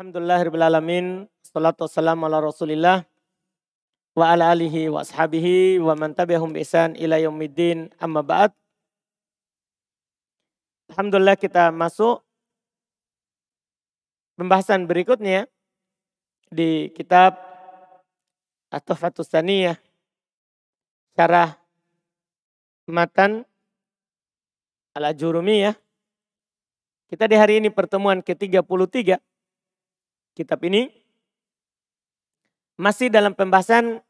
[0.00, 1.28] Alhamdulillahirrahmanirrahim.
[1.44, 3.04] Salatu wassalamu ala rasulillah.
[4.16, 8.48] Wa ala alihi wa ashabihi wa man tabi'ahum bi'san ila yaumiddin amma ba'd.
[10.88, 12.24] Alhamdulillah kita masuk
[14.40, 15.44] pembahasan berikutnya
[16.48, 17.36] di kitab
[18.72, 19.76] At-Tuhfatus Saniyah.
[21.12, 21.60] Syarah
[22.88, 23.44] matan
[24.96, 25.76] al-Ajurumiyah.
[27.04, 29.28] Kita di hari ini pertemuan ke-33
[30.40, 30.88] kitab ini
[32.80, 34.00] masih dalam pembahasan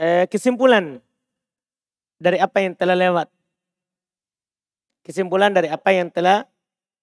[0.00, 1.04] eh, kesimpulan
[2.16, 3.28] dari apa yang telah lewat.
[5.04, 6.48] Kesimpulan dari apa yang telah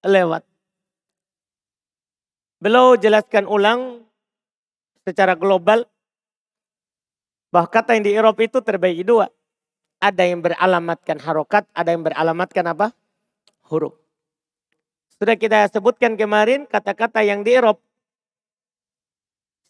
[0.02, 0.42] lewat.
[2.58, 4.02] Beliau jelaskan ulang
[5.06, 5.86] secara global
[7.54, 9.30] bahwa kata yang di Eropa itu terbagi dua.
[10.02, 12.94] Ada yang beralamatkan harokat, ada yang beralamatkan apa?
[13.70, 14.05] Huruf.
[15.16, 17.80] Sudah kita sebutkan kemarin kata-kata yang di Eropa.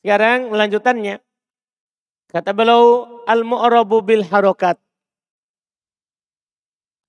[0.01, 1.21] Sekarang lanjutannya.
[2.29, 4.81] Kata beliau al-mu'rabu bil harokat.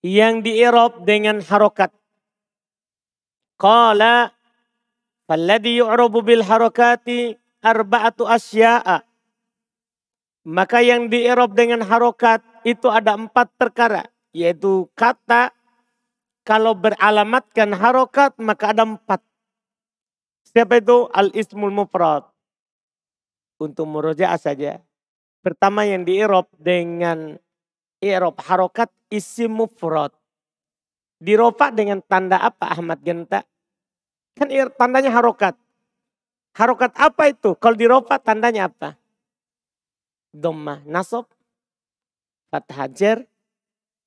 [0.04, 1.92] Yang di Eropa dengan harokat.
[3.56, 4.32] Qala
[5.24, 9.00] falladhi yu'rabu bil harokati arba'atu asya'a.
[10.46, 14.04] Maka yang di Eropa dengan harokat itu ada empat perkara.
[14.36, 15.56] Yaitu kata
[16.46, 19.18] kalau beralamatkan harokat maka ada empat.
[20.46, 21.10] Siapa itu?
[21.10, 22.22] Al-ismul mufrad.
[23.58, 24.78] Untuk murojaah saja.
[25.42, 27.34] Pertama yang di Eropa dengan
[27.98, 30.14] Eropa harokat isim mufrad.
[31.18, 33.42] Diropa dengan tanda apa Ahmad Genta?
[34.38, 35.58] Kan tandanya harokat.
[36.54, 37.56] Harokat apa itu?
[37.58, 38.96] Kalau diropa tandanya apa?
[40.32, 41.24] Doma, nasob,
[42.52, 43.24] fathajer,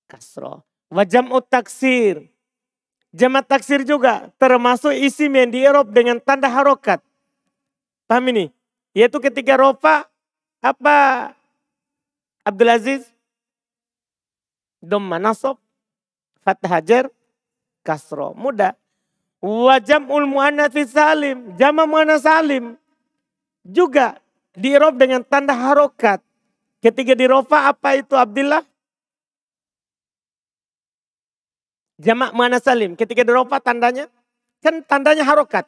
[0.06, 0.69] kasro.
[0.90, 2.26] Wajam taksir.
[3.09, 7.02] Jamat taksir juga termasuk isim yang di Eropa dengan tanda harokat.
[8.06, 8.53] Paham ini?
[8.94, 10.06] Yaitu ketika rofa
[10.62, 11.30] apa
[12.46, 13.09] Abdul Aziz?
[14.82, 15.58] Dom nasob,
[16.41, 17.06] fathah hajar,
[17.82, 18.34] kasro.
[18.38, 18.78] Mudah.
[19.40, 20.28] Wajam ul
[20.85, 22.78] salim, jama muannas salim.
[23.64, 24.20] Juga
[24.53, 26.22] di Eropa dengan tanda harokat.
[26.80, 28.69] Ketika di rofa apa itu Abdullah?
[31.99, 32.96] Jamak mana salim.
[32.96, 34.07] Ketika dirofa tandanya.
[34.63, 35.67] Kan tandanya harokat.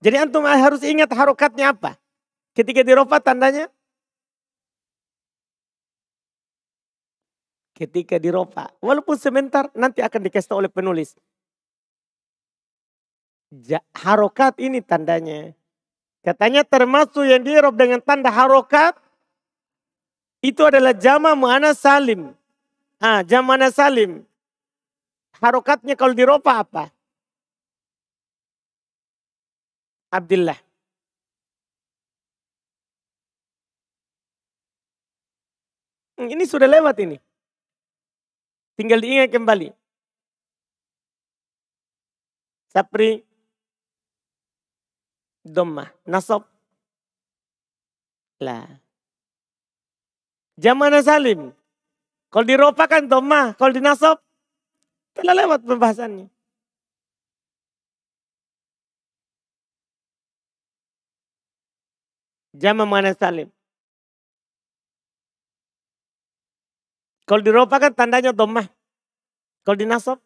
[0.00, 2.00] Jadi antum harus ingat harokatnya apa.
[2.56, 3.68] Ketika dirofa tandanya.
[7.76, 8.72] Ketika dirofa.
[8.80, 11.12] Walaupun sebentar nanti akan dikasih oleh penulis.
[13.92, 15.52] harokat ini tandanya.
[16.24, 18.96] Katanya termasuk yang dirof dengan tanda harokat.
[20.40, 22.32] Itu adalah jama mana salim.
[23.00, 24.24] Ah, jama mana salim
[25.40, 26.92] harokatnya kalau diropa apa?
[30.12, 30.58] Abdullah.
[36.20, 37.16] Hmm, ini sudah lewat ini.
[38.76, 39.72] Tinggal diingat kembali.
[42.68, 43.24] Sapri.
[45.40, 45.88] Doma.
[46.04, 46.44] Nasab.
[48.44, 48.68] Lah.
[50.60, 51.56] Jamana salim.
[52.28, 53.56] Kalau diropa kan doma.
[53.56, 54.20] Kalau dinasab
[55.20, 56.26] telah lewat pembahasannya.
[62.56, 63.48] Jama mana salim.
[67.28, 68.66] Kalau di ropa kan tandanya domah.
[69.62, 70.18] Kalau di nasab.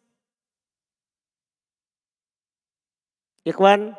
[3.45, 3.93] Ikhwan.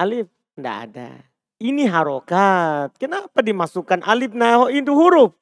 [0.00, 0.32] Alif.
[0.56, 1.10] Tidak ada.
[1.60, 2.96] Ini harokat.
[2.96, 5.41] Kenapa dimasukkan alif naho itu huruf?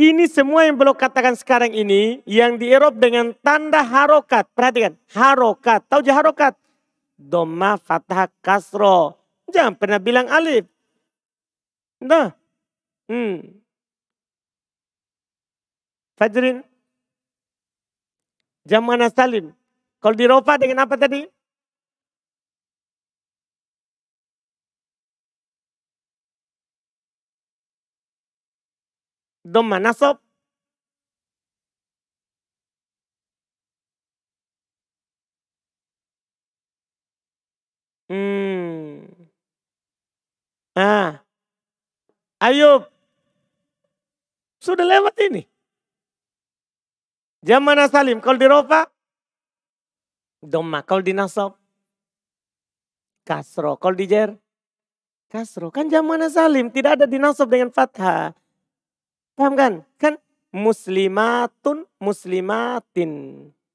[0.00, 4.48] Ini semua yang belum katakan sekarang ini yang di Eropa dengan tanda harokat.
[4.56, 5.84] Perhatikan, harokat.
[5.92, 6.56] Tahu je harokat?
[7.20, 9.20] Doma, fathah, kasro.
[9.52, 10.64] Jangan pernah bilang alif.
[12.00, 12.32] Nah.
[13.12, 13.60] Hmm.
[16.16, 16.64] Fajrin.
[18.64, 19.52] Jamana salim.
[20.00, 21.28] Kalau di Eropa dengan apa tadi?
[29.50, 30.16] Dhamma nasab.
[38.10, 39.06] Hmm.
[40.78, 41.22] Ah.
[42.38, 42.86] Ayub.
[44.62, 45.42] Sudah lewat ini.
[47.42, 48.18] Zaman salim.
[48.22, 48.86] Kalau di rofa.
[50.46, 50.86] Dhamma.
[50.86, 51.58] Kalau di nasab.
[53.26, 53.74] Kasro.
[53.82, 54.30] Kalau di jer.
[55.30, 55.74] Kasro.
[55.74, 56.70] Kan zaman salim.
[56.70, 58.34] Tidak ada di nasab dengan fathah.
[59.40, 59.72] Paham kan?
[59.96, 60.20] Kan
[60.52, 63.12] muslimatun muslimatin.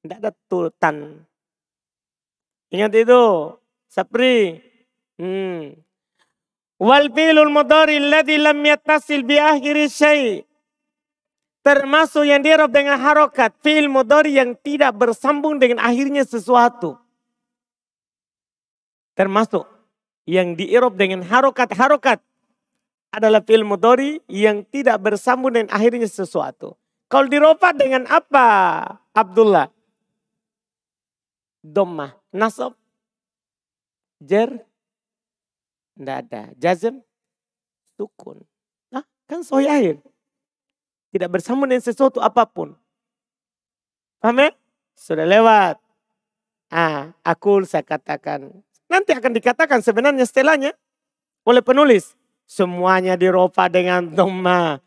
[0.06, 1.26] Tidak ada tultan.
[2.70, 3.58] Ingat itu.
[3.90, 4.62] Sapri.
[5.18, 5.74] Hmm.
[6.78, 10.46] Wal fi'lul mudhari alladhi lam yattasil bi akhiri syai'
[11.66, 16.94] termasuk yang dierob dengan harokat fi'il mudhari yang tidak bersambung dengan akhirnya sesuatu.
[19.18, 19.66] Termasuk
[20.30, 22.22] yang dierob dengan harokat-harokat
[23.18, 26.76] adalah fi'il mudhari yang tidak bersambung dengan akhirnya sesuatu.
[27.08, 28.48] Kalau diropa dengan apa
[29.14, 29.70] Abdullah?
[31.66, 32.78] Domah, nasab,
[34.22, 34.54] jer,
[35.96, 36.42] tidak ada.
[36.60, 37.02] Jazm,
[37.98, 38.44] sukun.
[38.94, 39.98] Nah, kan sohi.
[41.10, 42.76] Tidak bersambung dengan sesuatu apa pun.
[44.20, 44.52] Paham ya?
[44.94, 45.80] Sudah lewat.
[46.70, 48.52] Ah, aku saya katakan.
[48.92, 50.76] Nanti akan dikatakan sebenarnya setelahnya
[51.48, 52.14] oleh penulis.
[52.46, 54.80] Semuanya diropa dengan dhamma.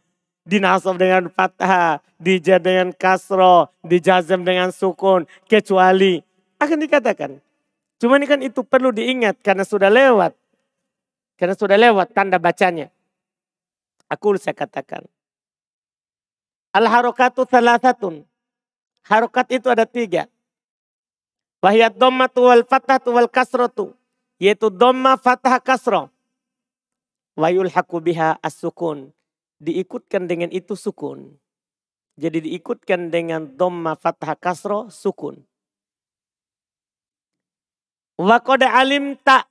[0.49, 6.25] Dinasab dengan fathah, dijad dengan kasro, dijazam dengan sukun, kecuali
[6.57, 7.31] akan dikatakan.
[7.99, 10.33] Cuma ini kan itu perlu diingat karena sudah lewat.
[11.39, 12.91] Karena sudah lewat tanda bacanya.
[14.11, 15.07] Aku saya katakan.
[16.75, 18.27] Al-harokatu salasatun.
[19.07, 20.27] Harokat itu ada tiga.
[21.59, 23.95] Wahiyat dhammatu wal fathatu wal kasratu.
[24.39, 26.11] Yaitu dhamma, fathah, kasro.
[27.39, 29.15] Wayul haku biha as-sukun.
[29.63, 31.39] Diikutkan dengan itu sukun.
[32.19, 35.39] Jadi diikutkan dengan dhamma, fathah, kasro, sukun.
[38.19, 38.43] Wa
[38.83, 39.47] alim tak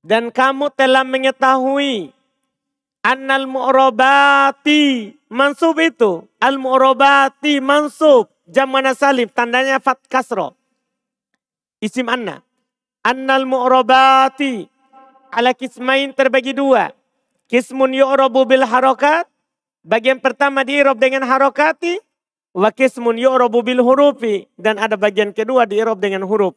[0.00, 2.14] dan kamu telah mengetahui
[3.02, 6.24] annal mu'robati mansub itu.
[6.38, 8.30] Al mu'robati mansub.
[8.46, 10.54] Jamana salim tandanya fat kasro.
[11.82, 12.46] Isim anna.
[13.02, 14.79] Annal mu'robati
[15.30, 16.94] ala kismain terbagi dua.
[17.50, 19.26] Kismun yu'robu bil harokat.
[19.82, 21.98] Bagian pertama diirob dengan harokati.
[22.54, 24.46] Wa kismun yu'robu bil hurufi.
[24.54, 26.54] Dan ada bagian kedua diirob dengan huruf.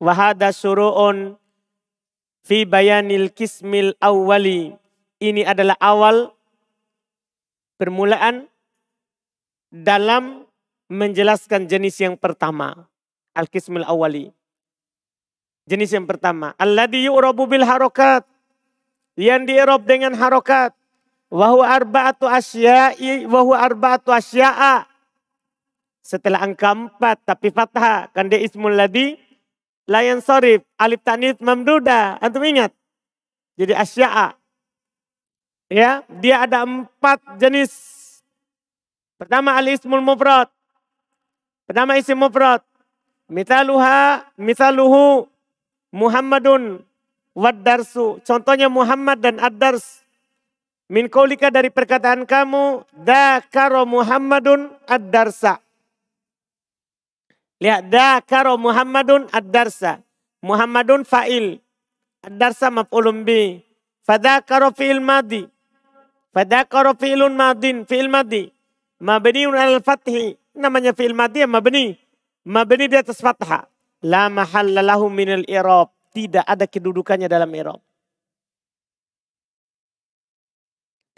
[0.00, 1.36] Wahada suru'un
[2.44, 4.76] fi bayanil kismil awwali.
[5.18, 6.30] Ini adalah awal
[7.76, 8.46] permulaan
[9.68, 10.46] dalam
[10.88, 12.88] menjelaskan jenis yang pertama.
[13.36, 14.37] Al-kismil awwali.
[15.68, 16.56] Jenis yang pertama.
[16.56, 18.24] Alladhi yu'rabu bil harokat.
[19.20, 20.72] Yang di'rob dengan harokat.
[21.28, 23.28] Wahu arba'atu asya'i.
[23.28, 24.88] Wahu arba'atu asya'a.
[26.00, 28.08] Setelah angka empat tapi fathah.
[28.16, 29.28] Kan dia ismul ladhi
[29.88, 32.20] Layan sorif, alif tanis mamduda.
[32.20, 32.76] Antum ingat?
[33.56, 34.36] Jadi asya'a.
[35.72, 37.72] Ya, dia ada empat jenis.
[39.16, 40.52] Pertama al-ismul mufrad.
[41.64, 42.60] Pertama isim mufrad.
[43.32, 45.28] Mithaluha, mithaluhu
[45.94, 46.84] Muhammadun
[47.32, 48.20] wad-darsu.
[48.26, 50.04] Contohnya Muhammad dan ad-dars.
[50.88, 55.60] Min kaulika dari perkataan kamu, dakaro Muhammadun ad-darsa.
[57.60, 60.00] Lihat dakaro Muhammadun ad-darsa.
[60.40, 61.58] Muhammadun fa'il.
[62.22, 63.58] Ad-darsa maf'ulun bi.
[64.06, 65.44] Fadakaro fi'il madi.
[66.32, 67.84] Fadakaro fi'ilun madin.
[67.84, 68.48] Fi'il madi.
[69.02, 70.38] Mabniun al-fathi.
[70.56, 71.98] Namanya fi'il madi ya mabni.
[72.46, 73.66] Mabni di atas fathah.
[74.02, 75.90] La mahalla lahu minal irab.
[76.14, 77.82] Tidak ada kedudukannya dalam irab.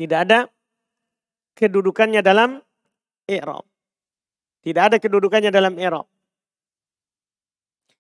[0.00, 0.49] Tidak ada
[1.60, 2.64] kedudukannya dalam
[3.28, 3.68] i'rab.
[4.64, 6.08] Tidak ada kedudukannya dalam i'rab.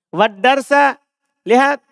[0.08, 0.96] Wadarsa
[1.44, 1.84] lihat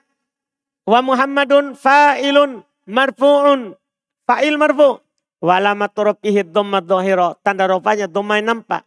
[0.88, 3.76] wa Muhammadun fa'ilun marfu'un
[4.24, 4.96] fa'il marfu
[5.44, 8.82] wa alamat rafihi dhamma dhahira tanda rofanya dhamma nampak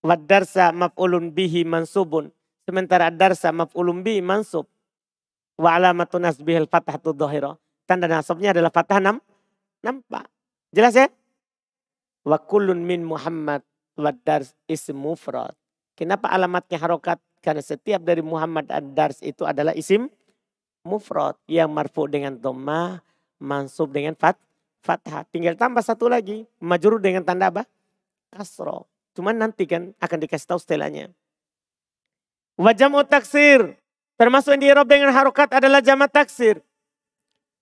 [0.00, 2.32] Wadarsa maf'ulun bihi mansubun
[2.68, 4.68] sementara darsa maf'ulun bihi mansub
[5.56, 7.56] wa alamatun nasbihil fathatu dhahira
[7.88, 9.16] tanda nasabnya adalah fathah nam
[9.80, 10.28] nampak
[10.68, 11.08] jelas ya
[12.28, 13.64] wa kullun min Muhammad
[13.96, 15.56] wa dars ism mufrad
[15.96, 20.10] kenapa alamatnya harokat karena setiap dari Muhammad ad-Dars itu adalah isim
[20.82, 23.02] mufrad yang marfu dengan dhamma,
[23.38, 24.34] mansub dengan fat,
[24.82, 25.26] fathah.
[25.30, 27.62] Tinggal tambah satu lagi, majrur dengan tanda apa?
[28.34, 28.90] Kasro.
[29.14, 31.10] Cuman nanti kan akan dikasih tahu setelahnya.
[32.58, 33.78] Wajam taksir.
[34.18, 36.58] Termasuk yang diirob dengan harokat adalah jama taksir.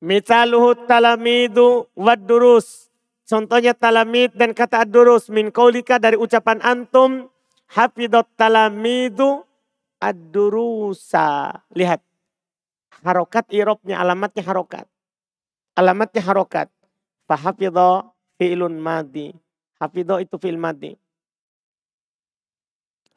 [0.00, 2.88] Mitaluhu talamidu wad durus.
[3.28, 5.28] Contohnya talamid dan kata ad-durus.
[5.28, 7.28] Min kaulika dari ucapan antum.
[7.68, 9.44] Hafidot talamidu
[10.00, 11.60] ad-durusa.
[11.76, 12.00] Lihat.
[13.04, 14.88] Harokat irobnya, alamatnya harokat.
[15.76, 16.72] Alamatnya harokat.
[17.28, 19.36] Fahafidho fi'lun madi.
[19.76, 20.96] Hafidho itu fi'il madi.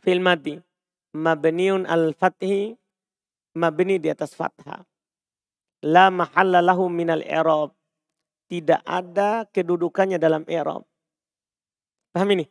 [0.03, 0.59] Fi'il madi.
[1.15, 2.77] Mabniun al-fathi.
[3.57, 4.85] Mabni di atas fathah.
[5.81, 7.73] La mahalla lahu minal i'rab.
[8.49, 10.85] Tidak ada kedudukannya dalam i'rab.
[12.13, 12.45] Paham ini?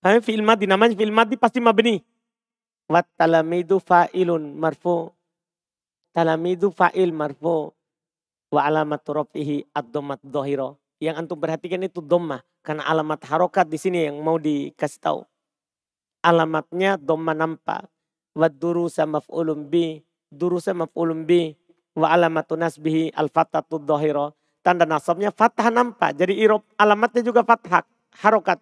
[0.00, 2.00] Paham fi'il madi namanya fi'il madi pasti mabni.
[2.88, 5.12] Wat talamidu fa'ilun marfu.
[6.12, 7.70] Talamidu fa'il marfu.
[8.50, 10.20] Wa alamat rafihi ad-dhammat.
[11.00, 15.20] Yang antum perhatikan itu dhammah karena alamat harokat di sini yang mau dikasih tahu.
[16.20, 17.88] Alamatnya dhammah nampak.
[18.36, 20.00] Wa durusa maf'ulun bi.
[20.28, 21.56] Durusa maf'ulun bi.
[21.96, 24.30] Wa alamatu nasbihi al-fatatu dhahira.
[24.60, 26.14] Tanda nasabnya fathah nampak.
[26.14, 27.84] Jadi irob alamatnya juga fathah.
[28.20, 28.60] Harokat.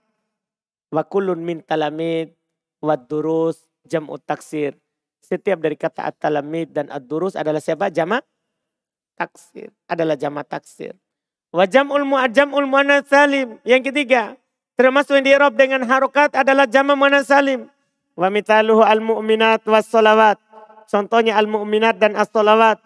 [0.94, 2.32] Wa kullun min talamid.
[2.78, 4.78] Wa durus jam'u taksir.
[5.18, 7.90] Setiap dari kata at-talamid dan ad-durus adalah siapa?
[7.90, 8.22] Jama'
[9.18, 9.74] taksir.
[9.90, 10.94] Adalah jama' taksir.
[11.50, 13.58] Wa jam'ul mu'ajam'ul mu'annas salim.
[13.66, 14.38] Yang ketiga,
[14.78, 17.66] termasuk yang diirob dengan harokat adalah jama' mu'annas salim.
[18.14, 20.38] Wa mitaluhu al-mu'minat was salawat.
[20.86, 22.78] Contohnya al-mu'minat dan as-salawat.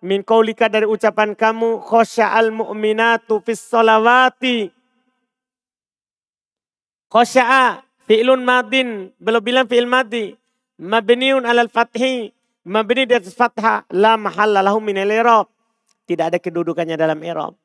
[0.00, 4.72] Min kaulika dari ucapan kamu khosya'al mu'minatu fis salawati.
[7.06, 10.30] Khosya'a Fi'lun madin, belum bilang fi'il madi.
[10.78, 12.30] Mabniun alal fathi,
[12.62, 15.10] mabni di atas fathah, la mahalla lahu min al
[16.06, 17.58] Tidak ada kedudukannya dalam i'rab.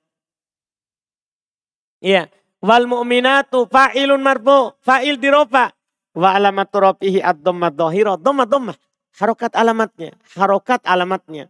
[2.02, 2.26] Iya.
[2.62, 5.74] Wal mu'minatu fa'ilun marfu, fa'il dirofa.
[6.14, 8.74] Wa alamatu rafihi ad-dhamma dhahira, dhamma dhamma.
[9.18, 11.50] Harokat alamatnya, harokat alamatnya.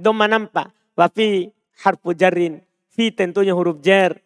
[0.00, 0.72] Dhamma nampak.
[0.96, 1.52] Wa fi
[1.84, 4.18] harfu jarrin, fi tentunya huruf jar.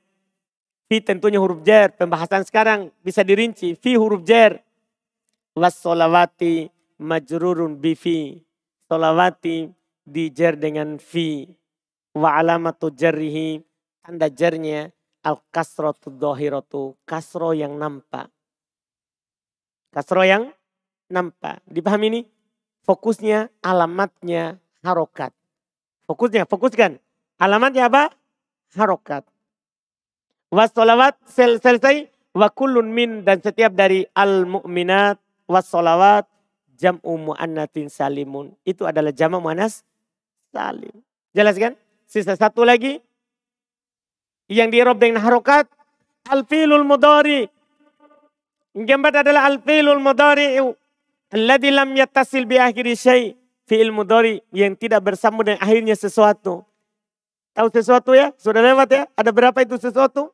[0.89, 1.91] Fi tentunya huruf jar.
[1.97, 3.73] Pembahasan sekarang bisa dirinci.
[3.77, 4.61] Fi huruf jar.
[5.57, 6.69] Was solawati
[7.01, 8.37] majrurun fi.
[8.89, 9.73] Solawati
[10.05, 11.49] dijar dengan fi.
[12.13, 13.65] Wa alamatu jarrihi.
[14.05, 16.99] Tanda jarnya al kasratu dohiratu.
[17.07, 18.29] Kasro yang nampak.
[19.95, 20.51] Kasro yang
[21.11, 21.63] nampak.
[21.67, 22.21] Dipahami ini?
[22.83, 25.31] Fokusnya alamatnya harokat.
[26.07, 26.99] Fokusnya, fokuskan.
[27.39, 28.11] Alamatnya apa?
[28.75, 29.23] Harokat.
[30.53, 35.17] Wassalawat sel selesai wa kullun min dan setiap dari al mu'minat
[35.49, 36.29] wassalawat
[36.77, 38.53] jam'u mu'annatin salimun.
[38.67, 39.87] Itu adalah jama' mu'annas
[40.51, 40.93] salim.
[41.33, 41.79] Jelas kan?
[42.05, 43.01] Sisa satu lagi
[44.53, 45.65] yang dirob dengan harokat
[46.29, 47.49] al-filul mudari.
[48.77, 50.61] Yang keempat adalah al-filul mudari
[51.33, 53.33] alladhi lam yattasil bi akhiri syai'
[53.65, 56.61] fi'il mudari yang tidak bersambung dengan akhirnya sesuatu.
[57.53, 58.33] Tahu sesuatu ya?
[58.41, 59.03] Sudah lewat ya?
[59.13, 60.33] Ada berapa itu sesuatu?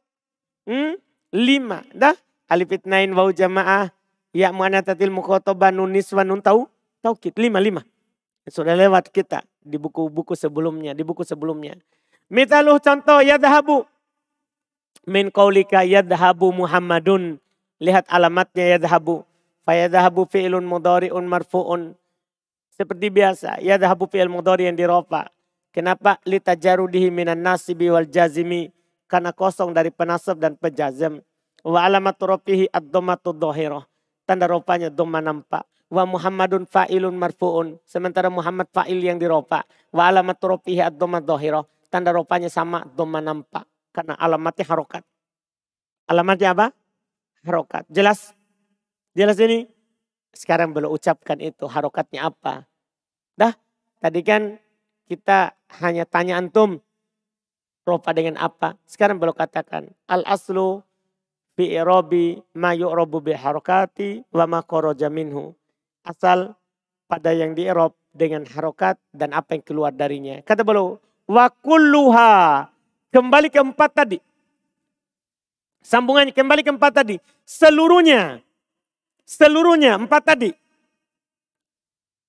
[0.67, 0.99] Hmm?
[1.35, 1.83] Lima.
[1.91, 2.15] Dah.
[2.47, 3.91] Alif itnain wau jamaah.
[4.31, 6.71] Ya mu'anatatil mukhotobah nun niswa nun tahu.
[7.03, 7.35] Taukid.
[7.35, 7.83] Lima, lima.
[8.47, 10.95] Sudah lewat kita di buku-buku sebelumnya.
[10.95, 11.75] Di buku sebelumnya.
[12.31, 13.83] Mitaluh contoh yadhabu.
[15.07, 17.39] Min qaulika yadhabu Muhammadun.
[17.79, 19.23] Lihat alamatnya yadhabu.
[19.69, 21.95] Fayadhabu fi'lun mudari'un marfu'un.
[22.79, 23.59] Seperti biasa.
[23.59, 25.31] Yadhabu fi'il mudari yang dirofa.
[25.75, 26.23] Kenapa?
[26.23, 28.71] Litajarudihi minan nasibi wal jazimi
[29.11, 31.19] karena kosong dari penasab dan pejazam.
[31.67, 33.83] Wa alamat rafihi ad-dhammatu dhahirah.
[34.25, 35.67] Tanda rupanya dhamma nampak.
[35.91, 37.83] Wa Muhammadun fa'ilun marfu'un.
[37.83, 39.67] Sementara Muhammad fa'il yang diropa.
[39.91, 41.67] Wa alamat rafihi ad-dhamma dhahirah.
[41.91, 43.67] Tanda rupanya sama dhamma nampak.
[43.99, 45.03] Karena alamatnya harokat.
[46.07, 46.71] Alamatnya apa?
[47.43, 47.91] Harokat.
[47.91, 48.31] Jelas?
[49.11, 49.67] Jelas ini?
[50.31, 51.67] Sekarang belum ucapkan itu.
[51.67, 52.63] Harokatnya apa?
[53.35, 53.59] Dah,
[53.99, 54.55] tadi kan
[55.11, 55.51] kita
[55.83, 56.79] hanya tanya antum
[57.83, 58.79] rofa dengan apa.
[58.87, 59.91] Sekarang belum katakan.
[60.07, 60.79] Al aslu
[61.59, 64.63] fi irobi ma yu'robu bi harokati wa ma
[65.11, 65.59] minhu.
[66.07, 66.55] Asal
[67.11, 70.39] pada yang di irob dengan harokat dan apa yang keluar darinya.
[70.47, 72.78] Kata beliau, wa kulluha.
[73.09, 74.19] Kembali ke empat tadi.
[75.81, 77.17] Sambungannya kembali ke empat tadi.
[77.49, 78.45] Seluruhnya.
[79.25, 80.51] Seluruhnya empat tadi.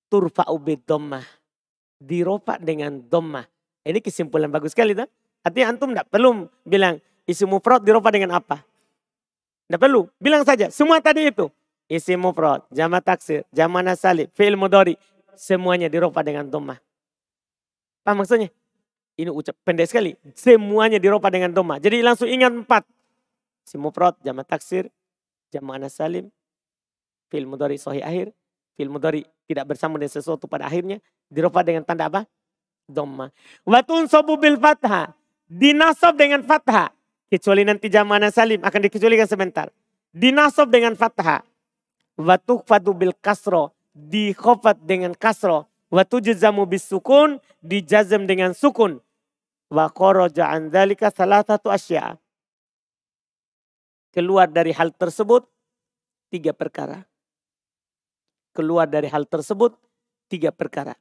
[0.08, 1.24] Turfa'u bidommah.
[2.00, 3.44] Dirofa dengan dommah.
[3.84, 4.96] Ini kesimpulan bagus sekali.
[4.96, 5.08] Tak?
[5.44, 8.64] Artinya antum tidak perlu bilang isi mufrad dirofa dengan apa.
[9.68, 10.08] Tidak perlu.
[10.16, 10.72] Bilang saja.
[10.72, 11.52] Semua tadi itu.
[11.90, 14.94] Isi mufrad, jama taksir, jama nasali, fi'il mudori.
[15.34, 16.78] Semuanya dirofa dengan domah.
[18.06, 18.52] Apa maksudnya?
[19.20, 20.16] Ini ucap pendek sekali.
[20.32, 21.76] Semuanya dirofa dengan domah.
[21.76, 22.88] Jadi langsung ingat empat.
[23.68, 24.88] Isi mufrad, jama taksir,
[25.52, 26.32] jama nasalim,
[27.28, 28.32] fi'il mudori sohi akhir,
[28.74, 31.04] fi'il mudori tidak bersama dengan sesuatu pada akhirnya.
[31.28, 32.24] Dirofa dengan tanda apa?
[32.88, 33.28] Doma.
[33.68, 35.12] Watun sobu bil fathah
[35.50, 36.94] dinasab dengan fathah.
[37.26, 39.66] Kecuali nanti zaman salim akan dikecualikan sebentar.
[40.14, 41.42] Dinasab dengan fathah.
[42.14, 43.74] Watu fadu bil kasro.
[43.94, 45.66] Dikhofat dengan kasro.
[45.90, 47.38] Watu jazamu bis sukun.
[47.62, 49.02] Dijazam dengan sukun.
[49.70, 52.18] Wa kharaja an dhalika salah satu asya.
[54.10, 55.46] Keluar dari hal tersebut
[56.34, 57.06] tiga perkara.
[58.50, 59.78] Keluar dari hal tersebut
[60.26, 60.98] tiga perkara.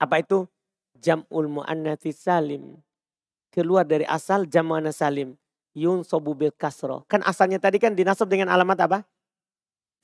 [0.00, 0.48] Apa itu?
[1.04, 2.80] jam'ul mu'annatsi salim.
[3.52, 5.36] Keluar dari asal jam'ana salim.
[5.76, 7.04] Yun sobu bil kasro.
[7.04, 8.98] Kan asalnya tadi kan dinasab dengan alamat apa?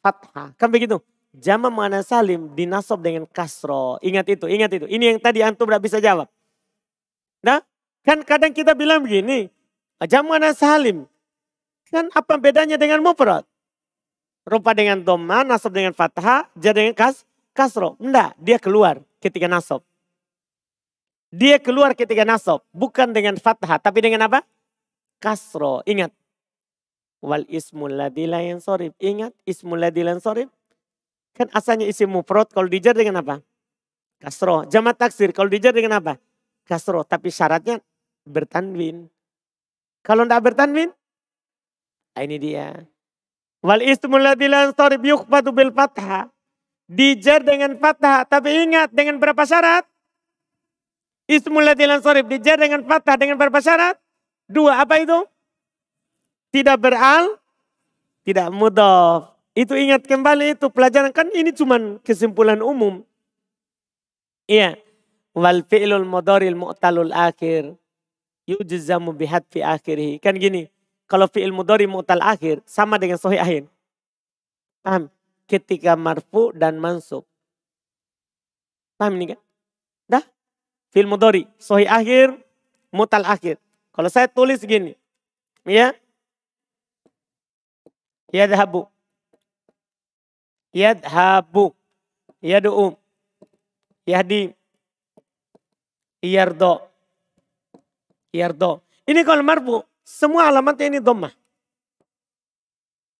[0.04, 0.52] fathah.
[0.56, 1.00] Kan begitu.
[1.30, 3.96] Jama mana salim dinasob dengan kasro.
[4.02, 4.86] Ingat itu, ingat itu.
[4.90, 6.26] Ini yang tadi antum tidak bisa jawab.
[7.40, 7.64] Nah,
[8.04, 9.48] kan kadang kita bilang begini.
[10.08, 11.04] Jama mana salim.
[11.92, 13.44] Kan apa bedanya dengan mufrad?
[14.48, 18.00] Rupa dengan doma, nasob dengan fathah, jadi dengan kas, kasro.
[18.00, 19.84] Enggak, dia keluar ketika nasob.
[21.28, 22.64] Dia keluar ketika nasob.
[22.72, 24.40] Bukan dengan fathah, tapi dengan apa?
[25.20, 25.84] Kasro.
[25.84, 26.10] Ingat,
[27.20, 28.96] Wal ismul ladzi la yansorib.
[28.96, 30.48] Ingat ismul ladzi la yansorib.
[31.36, 33.44] Kan asalnya isim mufrad kalau dijar dengan apa?
[34.24, 34.64] Kasro.
[34.66, 36.16] Jamat taksir kalau dijar dengan apa?
[36.70, 37.02] Kasro.
[37.02, 37.82] Tapi syaratnya
[38.22, 39.10] bertanwin.
[40.06, 40.94] Kalau tidak bertanwin,
[42.14, 42.86] nah ini dia.
[43.60, 46.30] Wal ismul ladzi la yansorib yukhfatu bil fathah.
[46.86, 48.22] Dijar dengan fathah.
[48.30, 49.82] Tapi ingat dengan berapa syarat?
[51.26, 53.98] Ismul ladzi la dijar dengan fathah dengan berapa syarat?
[54.46, 55.26] Dua, apa itu?
[56.50, 57.38] tidak beral,
[58.26, 59.34] tidak mudaf.
[59.54, 63.02] Itu ingat kembali itu pelajaran kan ini cuma kesimpulan umum.
[64.46, 64.78] Iya.
[65.34, 67.78] Wal fi'lul mudharil mu'talul akhir
[68.50, 69.14] yujzamu
[69.50, 70.18] fi akhirih.
[70.18, 70.66] Kan gini,
[71.06, 73.62] kalau fi'il mudhari mu'tal akhir sama dengan sahih akhir.
[74.82, 75.10] Paham?
[75.46, 77.26] Ketika marfu dan mansub.
[78.98, 79.40] Paham ini kan?
[80.06, 80.24] Dah?
[80.94, 82.34] Fi'il mudhari, sahih akhir,
[82.90, 83.58] mu'tal akhir.
[83.90, 84.94] Kalau saya tulis gini,
[85.66, 85.90] ya,
[88.30, 88.86] Yadhabu.
[90.70, 91.74] Yadhabu.
[92.38, 92.94] Yad'u.
[94.06, 94.54] Yahdi.
[96.20, 96.84] Yardo.
[98.30, 98.84] Yardo.
[99.08, 101.32] Ini kalau marfu, semua alamatnya ini domah.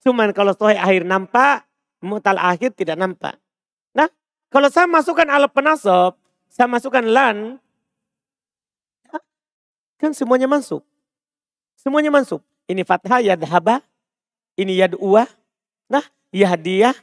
[0.00, 1.66] Cuman kalau sohi akhir nampak,
[2.00, 3.36] mutal akhir tidak nampak.
[3.92, 4.08] Nah,
[4.48, 6.16] kalau saya masukkan alat penasab,
[6.48, 7.60] saya masukkan lan,
[10.00, 10.80] kan semuanya masuk.
[11.76, 12.40] Semuanya masuk.
[12.64, 13.84] Ini fathah yadhaba,
[14.56, 15.28] ini yad'uah.
[15.90, 16.96] Nah, yahdiyah,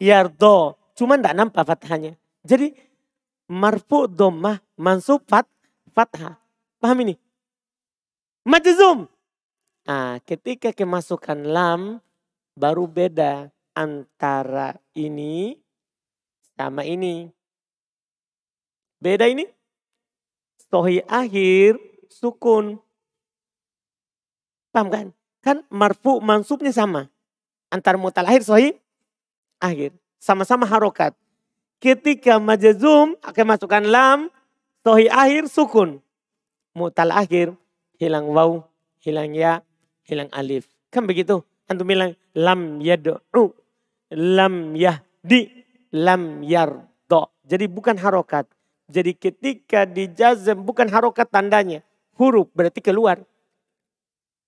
[0.00, 0.80] yardo.
[0.96, 2.16] Cuma tidak nampak fathahnya.
[2.44, 2.72] Jadi
[3.50, 5.50] marfu domah mansub fat,
[5.90, 6.38] fathah.
[6.78, 7.18] Paham ini?
[8.46, 9.10] Majzum.
[9.84, 11.98] Nah, ketika kemasukan lam
[12.54, 15.58] baru beda antara ini
[16.54, 17.26] sama ini.
[19.02, 19.50] Beda ini.
[20.70, 21.74] Sohi akhir
[22.06, 22.78] sukun.
[24.70, 25.06] Paham kan?
[25.42, 27.10] Kan marfu mansubnya sama.
[27.74, 28.78] Antar mutal akhir sohi
[29.58, 29.90] akhir.
[30.22, 31.16] Sama-sama harokat.
[31.80, 34.28] Ketika majazum akan masukkan lam,
[34.84, 36.04] sohi akhir sukun.
[36.76, 37.56] Mutal akhir
[37.96, 38.60] hilang waw,
[39.00, 39.64] hilang ya,
[40.04, 40.68] hilang alif.
[40.92, 41.40] Kan begitu.
[41.72, 43.56] Antum bilang lam yad'u,
[44.12, 45.64] lam yahdi,
[45.96, 47.32] lam yardo.
[47.48, 48.44] Jadi bukan harokat.
[48.90, 51.80] Jadi ketika dijazam bukan harokat tandanya.
[52.20, 53.24] Huruf berarti keluar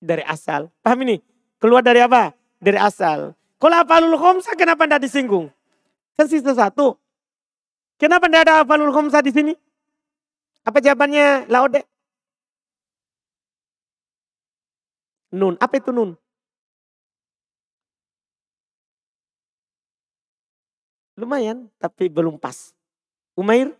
[0.02, 0.68] dari asal.
[0.84, 1.22] Paham ini?
[1.56, 2.34] Keluar dari apa?
[2.58, 3.32] Dari asal.
[3.56, 5.46] Kalau afalul khomsa kenapa tidak disinggung?
[6.18, 6.98] Kan sisa satu.
[8.02, 9.54] Kenapa tidak ada afalul khomsa di sini?
[10.66, 11.86] Apa jawabannya Laude?
[15.30, 15.54] Nun.
[15.62, 16.18] Apa itu nun?
[21.14, 22.74] Lumayan, tapi belum pas.
[23.38, 23.70] Umair?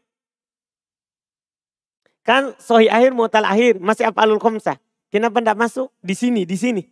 [2.23, 4.79] Kan sohi akhir mutal akhir, masih afalul khomsa.
[5.11, 5.91] Kenapa tidak masuk?
[5.99, 6.83] Di sini, di sini.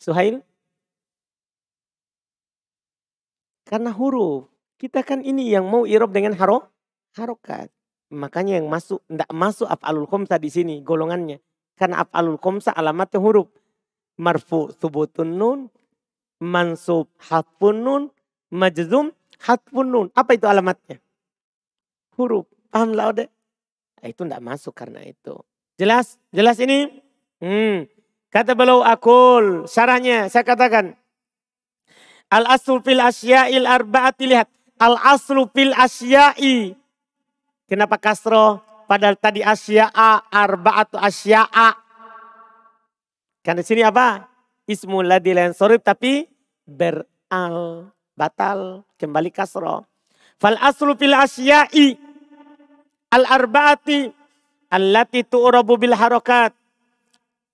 [0.00, 0.40] Suhail?
[3.64, 4.48] Karena huruf.
[4.76, 6.68] Kita kan ini yang mau irob dengan haro,
[7.16, 7.72] harokat.
[8.12, 11.40] Makanya yang masuk, tidak masuk af'alul khomsa di sini golongannya.
[11.74, 13.48] Karena af'alul khomsa alamatnya huruf.
[14.20, 15.60] Marfu subutun nun,
[16.38, 18.02] mansub hatfun nun,
[18.52, 19.10] majzum
[19.42, 20.06] hatfun nun.
[20.14, 21.00] Apa itu alamatnya?
[22.14, 22.46] Huruf.
[22.74, 23.14] Paham lah?
[23.14, 25.38] Nah, itu tidak masuk karena itu.
[25.78, 26.18] Jelas?
[26.34, 26.90] Jelas ini?
[27.38, 27.86] Hmm.
[28.34, 29.70] Kata beliau akul.
[29.70, 30.98] Syarahnya saya katakan.
[32.34, 34.50] Al aslu fil asya'il arba'ati lihat.
[34.82, 36.74] Al aslu fil asya'i.
[37.70, 38.58] Kenapa kasro?
[38.90, 41.78] Padahal tadi asya'a arba'atu asya'a.
[43.38, 44.26] Karena di sini apa?
[44.66, 46.26] Ismul ladhi sorib tapi
[46.66, 47.86] beral.
[48.18, 48.82] Batal.
[48.98, 49.86] Kembali kasro.
[50.34, 51.94] Fal aslu fil asya'i
[53.14, 54.10] al-arba'ati
[54.74, 56.50] allati tu'rabu bil harokat.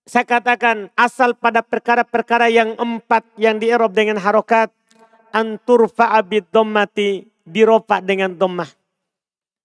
[0.08, 4.72] Saya katakan asal pada perkara-perkara yang empat yang dierob dengan harokat.
[5.30, 8.66] Antur fa'abid dommati dirofa dengan dommah.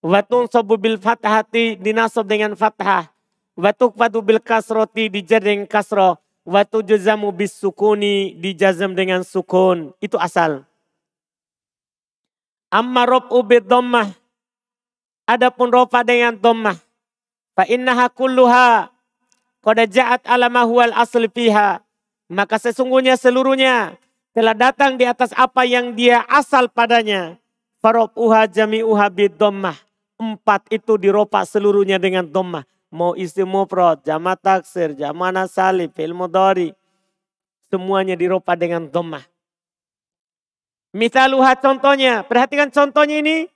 [0.05, 3.09] Watun sobu bil fathati dinasob dengan fathah.
[3.57, 6.21] Watuk fadu bil kasroti dijar dengan kasro.
[6.45, 9.97] Watu jazamu bis sukuni dijazam dengan sukun.
[9.97, 10.61] Itu asal.
[12.69, 14.13] Amma rob ubid dommah
[15.25, 16.77] Adapun rofa dengan dhammah.
[17.57, 18.93] Fa innaha kulluha
[19.65, 21.81] qad ja'at ala ma huwal asli fiha.
[22.29, 23.97] Maka sesungguhnya seluruhnya
[24.37, 27.41] telah datang di atas apa yang dia asal padanya.
[27.81, 29.77] Farobuha jami'uha bidommah.
[30.21, 32.63] Empat itu diropa seluruhnya dengan dommah.
[32.93, 36.15] Mau isi mufrad, jama taksir, jama nasali, fil.
[37.67, 39.25] Semuanya diropa dengan dommah.
[40.95, 43.51] Misaluha contohnya, perhatikan contohnya ini.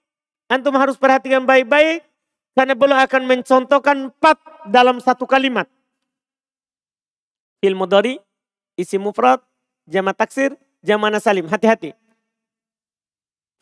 [0.51, 2.03] Antum harus perhatikan baik-baik.
[2.51, 5.71] Karena beliau akan mencontohkan empat dalam satu kalimat.
[7.59, 8.19] Fil mudari,
[8.79, 9.43] isi mufrad,
[9.87, 11.47] jama taksir, Jamana Salim.
[11.47, 11.91] Hati-hati.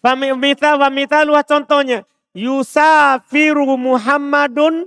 [0.01, 2.05] Famita wa mitaluha contohnya.
[2.38, 4.86] Yusafiru Muhammadun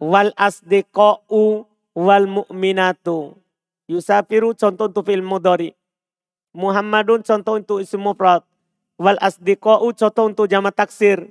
[0.00, 3.36] wal asdiqa'u wal mu'minatu.
[3.84, 5.76] Yusafiru contoh untuk film mudari.
[6.56, 8.40] Muhammadun contoh untuk isim mufrad.
[8.96, 11.28] Wal asdiqa'u contoh untuk jama taksir.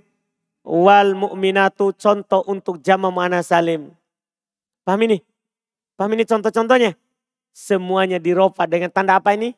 [0.61, 3.89] Wal mu'minatu contoh untuk jama mana salim.
[4.85, 5.25] Paham ini?
[5.99, 6.95] Paham ini contoh-contohnya?
[7.51, 9.51] Semuanya diropa dengan tanda apa ini?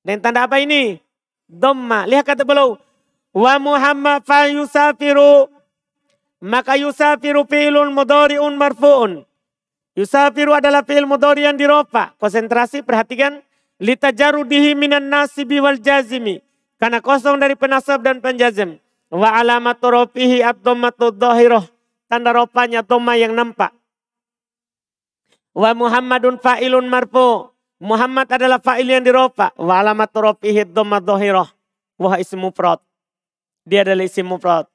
[0.00, 0.96] Dan tanda apa ini?
[1.44, 2.08] Dhamma.
[2.08, 2.80] Lihat kata beliau.
[3.36, 5.52] Wa Muhammad fa yusafiru.
[6.40, 9.28] Maka yusafiru fi'lun mudari'un marfu'un.
[10.00, 12.16] Yusafiru adalah fi'il mudari yang diropa.
[12.16, 13.44] Konsentrasi perhatikan.
[13.84, 16.40] Litajarudihi minan nasibi wal jazimi.
[16.80, 18.80] Karena kosong dari penasab dan penjazim.
[19.12, 21.68] Wa alamatu rofihi dhahiroh.
[22.08, 23.76] Tanda ropanya dhamma yang nampak.
[25.54, 27.50] Wa Muhammadun fa'ilun marfu.
[27.80, 29.56] Muhammad adalah fa'il yang dirofa.
[29.56, 31.48] Wa alamat rofihi dhamma dhahirah.
[31.96, 32.80] Wah isim mufrad.
[33.64, 34.68] Dia adalah isim mufrad.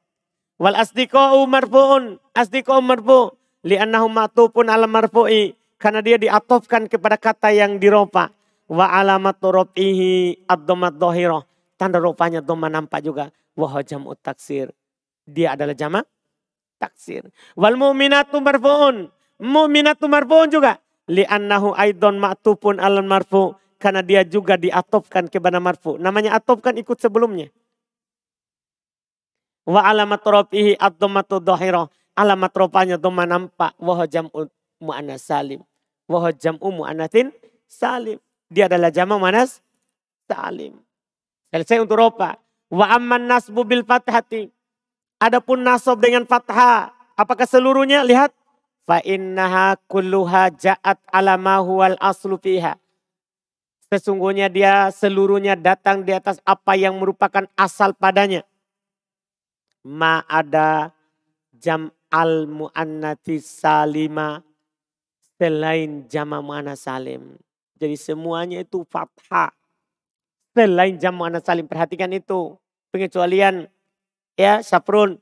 [0.57, 2.17] Wal asdiqa'u marfu'un.
[2.33, 3.33] Asdiqa'u marfu'
[3.65, 5.53] li'annahu ma'tufun ala marfu'i.
[5.77, 8.33] Karena dia diatofkan kepada kata yang dirofa.
[8.65, 11.45] Wa alamat rofihi ad-dhamma dhahirah.
[11.77, 13.29] Tanda rupanya dhamma nampak juga.
[13.53, 14.73] Wah jam'u taksir.
[15.25, 16.01] Dia adalah jama
[16.81, 17.29] taksir.
[17.53, 19.13] Wal mu'minatu marfu'un.
[19.41, 20.79] Mu'minatu marfu'un juga
[21.11, 25.99] li'annahu aidon ma'tufun alan marfu karena dia juga diatofkan kepada marfu.
[25.99, 27.51] Namanya atofkan ikut sebelumnya.
[29.65, 31.89] Wa alamat rafihi ad-dhammatu dhahira.
[32.15, 34.47] Alamat rofanya dhamma nampak wa jam'u
[34.79, 35.59] mu'annas salim.
[36.07, 37.33] Wa jam'u mu'annatin
[37.67, 38.21] salim.
[38.47, 39.59] Dia adalah jama' manas
[40.29, 40.79] salim.
[41.51, 42.39] Selesai untuk ropa.
[42.71, 44.47] Wa amman nasbu bil fathati.
[45.19, 46.93] Adapun nasab dengan fathah.
[47.19, 48.03] Apakah seluruhnya?
[48.07, 48.31] Lihat
[48.85, 52.77] fa innaha kulluha ja'at ala ma huwal aslu fiha.
[53.89, 58.41] Sesungguhnya dia seluruhnya datang di atas apa yang merupakan asal padanya.
[59.85, 60.89] Ma ada
[61.53, 64.41] jam al muannati salima
[65.37, 67.37] selain jama mana salim.
[67.77, 69.53] Jadi semuanya itu fathah.
[70.55, 71.67] Selain jam mana salim.
[71.67, 72.55] Perhatikan itu.
[72.89, 73.67] Pengecualian
[74.39, 75.19] ya saprun.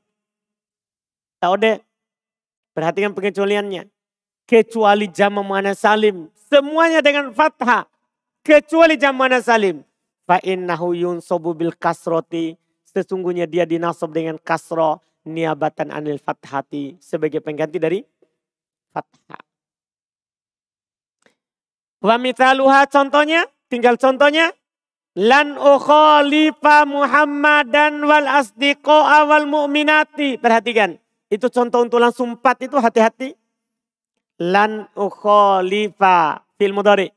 [1.42, 1.76] Tahu deh
[2.74, 3.86] Perhatikan pengecualiannya.
[4.44, 6.28] Kecuali jama mana salim.
[6.50, 7.86] Semuanya dengan fathah.
[8.42, 9.86] Kecuali jama mana salim.
[10.26, 12.58] Fa innahu yunsobu bil kasroti.
[12.82, 14.98] Sesungguhnya dia dinasab dengan kasro.
[15.22, 16.98] Niabatan anil fathati.
[16.98, 18.02] Sebagai pengganti dari
[18.90, 19.40] fathah.
[22.02, 23.46] Wa mitaluha contohnya.
[23.70, 24.50] Tinggal contohnya.
[25.14, 30.42] Lan ukhalifa Muhammadan wal asdiqo awal mu'minati.
[30.42, 30.98] Perhatikan.
[31.32, 33.34] Itu contoh untuk langsung empat itu hati-hati.
[34.40, 37.08] Lan ukhalifa fil mudari.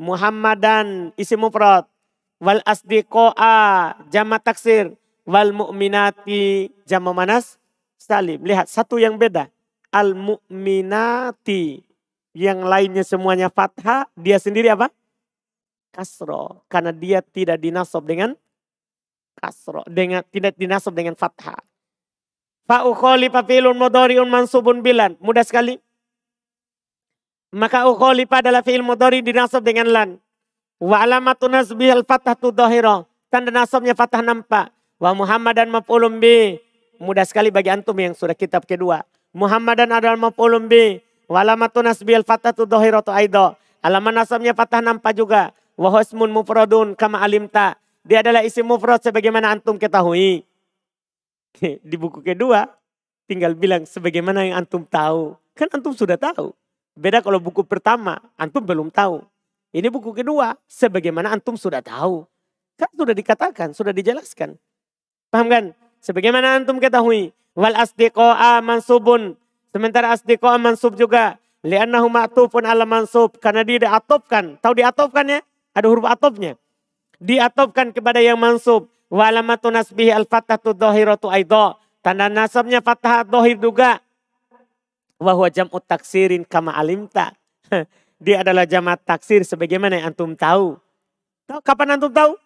[0.00, 1.86] Muhammadan isim mufrad.
[2.42, 4.96] Wal asdiqo'a jama taksir.
[5.22, 7.62] Wal mu'minati jama manas
[7.94, 8.42] salim.
[8.42, 9.46] Lihat satu yang beda.
[9.94, 11.84] Al mu'minati.
[12.32, 14.08] Yang lainnya semuanya fathah.
[14.18, 14.90] Dia sendiri apa?
[15.92, 16.64] Kasro.
[16.66, 18.32] Karena dia tidak dinasab dengan
[19.36, 19.84] kasro.
[19.86, 21.71] Dengan, tidak dinasab dengan fathah.
[22.72, 25.12] Fa'ukholifa fi'lun mudhari'un mansubun bilan.
[25.20, 25.76] Mudah sekali.
[27.52, 30.08] Maka ukholifa adalah fi'il mudhari dinasab dengan lan.
[30.80, 33.04] Wa alamatu nasbihal fathatu dhahira.
[33.28, 34.72] Tanda nasabnya fathah nampak.
[34.96, 36.56] Wa Muhammadan maf'ulun bi.
[36.96, 39.04] Mudah sekali bagi antum yang sudah kitab kedua.
[39.36, 40.96] Muhammadan adalah maf'ulun bi.
[41.28, 43.52] Wa alamatu nasbihal fathatu dhahiratu aidha.
[43.84, 45.52] Alamat nasabnya fathah nampak juga.
[45.76, 47.76] Wa husmun mufradun kama alimta.
[48.00, 50.48] Dia adalah isim mufrad sebagaimana antum ketahui.
[51.60, 52.68] Di buku kedua
[53.28, 55.36] tinggal bilang sebagaimana yang antum tahu.
[55.52, 56.52] Kan antum sudah tahu.
[56.92, 59.24] Beda kalau buku pertama, antum belum tahu.
[59.72, 62.28] Ini buku kedua, sebagaimana antum sudah tahu.
[62.76, 64.60] Kan sudah dikatakan, sudah dijelaskan.
[65.32, 65.64] Paham kan?
[66.04, 67.32] Sebagaimana antum ketahui.
[67.56, 69.32] Wal asdiqo'a mansubun.
[69.72, 71.40] Sementara asdiqo'a mansub juga.
[71.64, 73.40] Liannahu ma'tufun ala mansub.
[73.40, 74.60] Karena dia diatopkan.
[74.60, 75.40] Tahu diatopkan ya?
[75.72, 76.60] Ada huruf atopnya.
[77.16, 78.92] Diatopkan kepada yang mansub.
[79.12, 81.76] Wa alamatu nasbihi al-fathatu dhahiratu aidha.
[82.00, 84.00] Tanda nasabnya fathah dohir juga.
[85.20, 87.36] Wa huwa jam'u taksirin kama alimta.
[88.24, 90.80] dia adalah jamaah taksir sebagaimana yang antum tahu.
[91.44, 92.40] Tahu kapan antum tahu?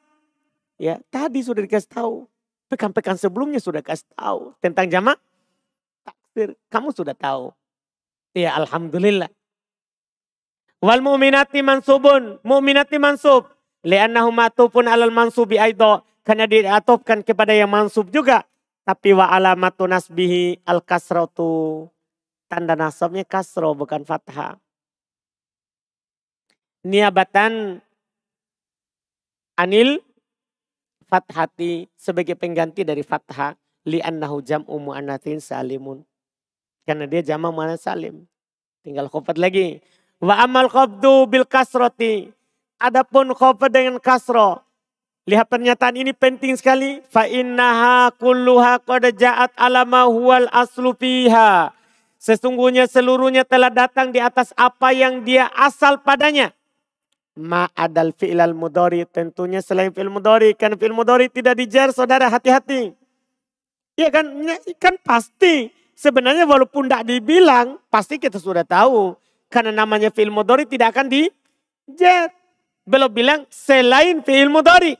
[0.77, 2.27] Ya, tadi sudah dikasih tahu.
[2.67, 5.17] Pekan-pekan sebelumnya sudah kasih tahu tentang jamaah
[6.03, 6.59] taksir.
[6.67, 7.55] Kamu sudah tahu.
[8.35, 9.31] Ya, alhamdulillah.
[10.83, 12.43] Wal mu'minati mansubun.
[12.43, 13.49] Mu'minati mansub.
[13.87, 16.03] Liannahu matupun alal mansubi aido.
[16.27, 18.43] Karena diatopkan kepada yang mansub juga.
[18.83, 21.87] Tapi wa alamatu nasbihi al kasratu.
[22.51, 24.59] Tanda nasabnya kasro bukan fathah
[26.87, 27.83] niabatan
[29.59, 29.99] anil
[31.11, 36.07] fathati sebagai pengganti dari fathah li'annahu jam'u mu'anatsin salimun.
[36.87, 38.31] Karena dia jama mu'anats salim.
[38.87, 39.83] Tinggal khofat lagi.
[40.23, 42.31] Wa amal khafdu bil kasroti.
[42.79, 44.63] Adapun khofat dengan kasro.
[45.27, 47.03] Lihat pernyataan ini penting sekali.
[47.11, 51.75] Fa innaha kulluha qad ja'at alama huwal aslu fiha.
[52.17, 56.57] Sesungguhnya seluruhnya telah datang di atas apa yang dia asal padanya
[57.37, 59.05] ma'adal fi'lal mudori.
[59.07, 60.57] Tentunya selain fi'il mudori.
[60.57, 62.97] Kan fi'il mudori tidak dijar saudara hati-hati.
[63.97, 64.27] Ya kan,
[64.81, 65.71] kan pasti.
[65.97, 69.17] Sebenarnya walaupun tidak dibilang, pasti kita sudah tahu.
[69.53, 72.33] Karena namanya fi'il mudori tidak akan dijar.
[72.89, 74.97] Belum bilang selain fi'il mudori.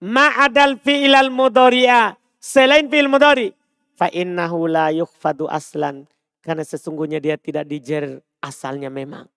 [0.00, 2.16] Ma'adal fi'lal mudori'a.
[2.40, 3.52] Selain fi'il mudori.
[4.00, 6.08] Fa'innahu la yukfadu aslan.
[6.40, 9.28] Karena sesungguhnya dia tidak dijer asalnya memang.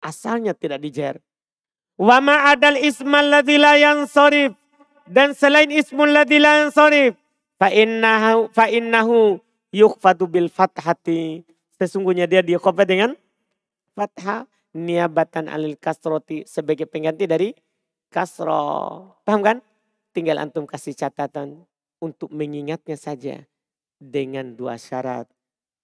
[0.00, 1.20] Asalnya tidak dijer.
[2.00, 4.56] Wa ma'adal ismal ladzi la yansarif.
[5.04, 7.12] Dan selain ismul ladzi la yansarif.
[7.60, 9.36] Fa innahu, fa innahu
[9.76, 11.44] yukhfadu bil fathati.
[11.76, 13.12] Sesungguhnya dia dikhafat dengan
[13.92, 17.52] fathah niabatan alil kasroti sebagai pengganti dari
[18.08, 19.12] kasro.
[19.26, 19.58] Paham kan?
[20.18, 21.62] Tinggal antum kasih catatan
[22.02, 23.46] untuk mengingatnya saja
[24.02, 25.30] dengan dua syarat.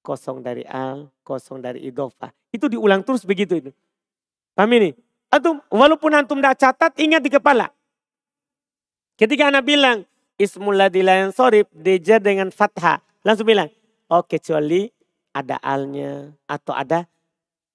[0.02, 2.34] Kosong dari al, kosong dari idofah.
[2.50, 3.70] Itu diulang terus begitu itu.
[4.58, 4.90] Paham ini?
[5.30, 7.70] Antum, walaupun antum tidak catat, ingat di kepala.
[9.14, 10.02] Ketika anak bilang,
[10.34, 13.06] Ismul yang sorib, deja dengan fathah.
[13.22, 13.70] Langsung bilang,
[14.10, 14.90] oh kecuali
[15.30, 17.06] ada alnya atau ada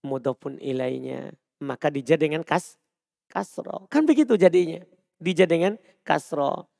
[0.04, 1.32] mudopun ilainya.
[1.63, 2.76] Maka dija dengan kas,
[3.32, 3.88] kasro.
[3.88, 4.84] Kan begitu jadinya.
[5.19, 5.75] Dija dengan
[6.08, 6.71] kasro.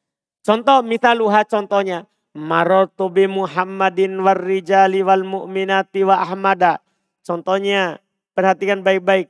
[0.42, 2.08] Contoh mitaluha contohnya.
[2.32, 6.80] Marotu bi Muhammadin warrijali wal mu'minati wa ahmada.
[7.26, 8.00] Contohnya,
[8.32, 9.28] perhatikan baik-baik.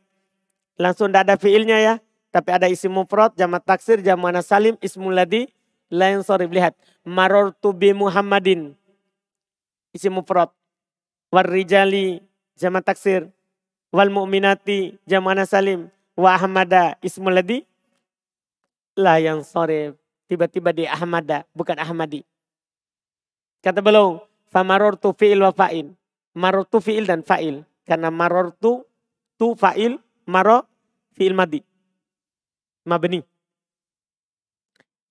[0.77, 1.93] Langsung tidak ada fiilnya ya.
[2.29, 5.49] Tapi ada isim mufrad, jamak taksir, jamak salim, ismul ladhi,
[5.89, 6.45] lain sorry.
[6.45, 6.77] Lihat.
[7.01, 8.77] Marortu bi Muhammadin.
[9.91, 10.53] Isim mufrad.
[11.33, 12.21] Warrijali,
[12.53, 13.31] jamak taksir.
[13.89, 15.89] Wal mu'minati, jamak salim.
[16.13, 17.68] Wa ahmada, ismul ladhi.
[18.99, 19.95] La yang sorry.
[20.27, 22.27] Tiba-tiba di ahmada, bukan ahmadi.
[23.63, 24.19] Kata belum.
[24.51, 25.95] Famarortu fi'il wa fa'il.
[26.35, 27.63] Marortu fi'il dan fa'il.
[27.88, 28.83] Karena marortu
[29.39, 29.95] tu fa'il
[30.27, 30.67] maro
[31.15, 31.63] fi'il madi.
[32.83, 33.23] Mabni.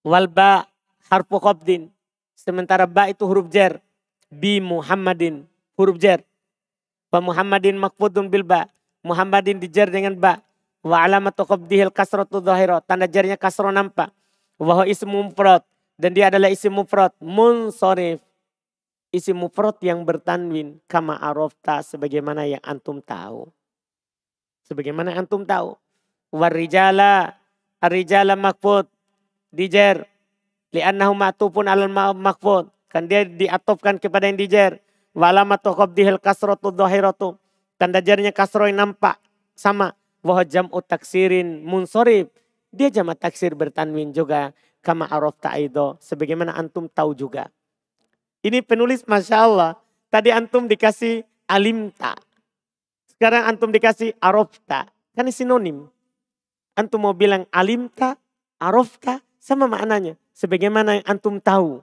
[0.04, 0.68] Wal ba
[1.08, 1.88] harfu qabdin.
[2.36, 3.80] Sementara ba itu huruf jar.
[4.28, 5.48] Bi Muhammadin.
[5.80, 6.20] Huruf jar.
[7.08, 8.68] Wa Muhammadin makfudun bil ba.
[9.00, 10.44] Muhammadin dijar dengan ba.
[10.88, 12.80] Wa alamatu qabdihil kasratu dhahira.
[12.80, 14.08] Tanda jarnya kasro nampak.
[14.56, 15.60] Wa ismu mufrad.
[16.00, 17.12] Dan dia adalah isim mufrad.
[17.20, 18.24] Munsorif.
[19.12, 20.80] Isim mufrad yang bertanwin.
[20.88, 23.52] Kama arofta sebagaimana yang antum tahu.
[24.64, 25.76] Sebagaimana antum tahu.
[26.32, 27.36] Warijala,
[27.80, 28.84] arijala makfud,
[29.48, 30.04] dijer.
[30.72, 32.68] Li'annahu ma'tufun alal makfud.
[32.88, 34.80] Kan dia diatopkan kepada yang dijer.
[35.12, 37.36] Walamatu qabdihil kasratu dhahiratu.
[37.76, 39.20] Tanda jarnya kasro yang nampak.
[39.52, 39.97] Sama.
[40.22, 42.30] Wah jam'u taksirin munsorib.
[42.74, 44.50] Dia jama taksir bertanwin juga.
[44.82, 45.98] Kama arof ta'ido.
[46.02, 47.50] Sebagaimana antum tahu juga.
[48.42, 49.70] Ini penulis Masya Allah.
[50.10, 52.18] Tadi antum dikasih alimta.
[53.06, 54.90] Sekarang antum dikasih arofta.
[55.14, 55.86] Kan sinonim.
[56.78, 58.14] Antum mau bilang alimta,
[58.62, 60.14] arofta, sama maknanya.
[60.30, 61.82] Sebagaimana yang antum tahu.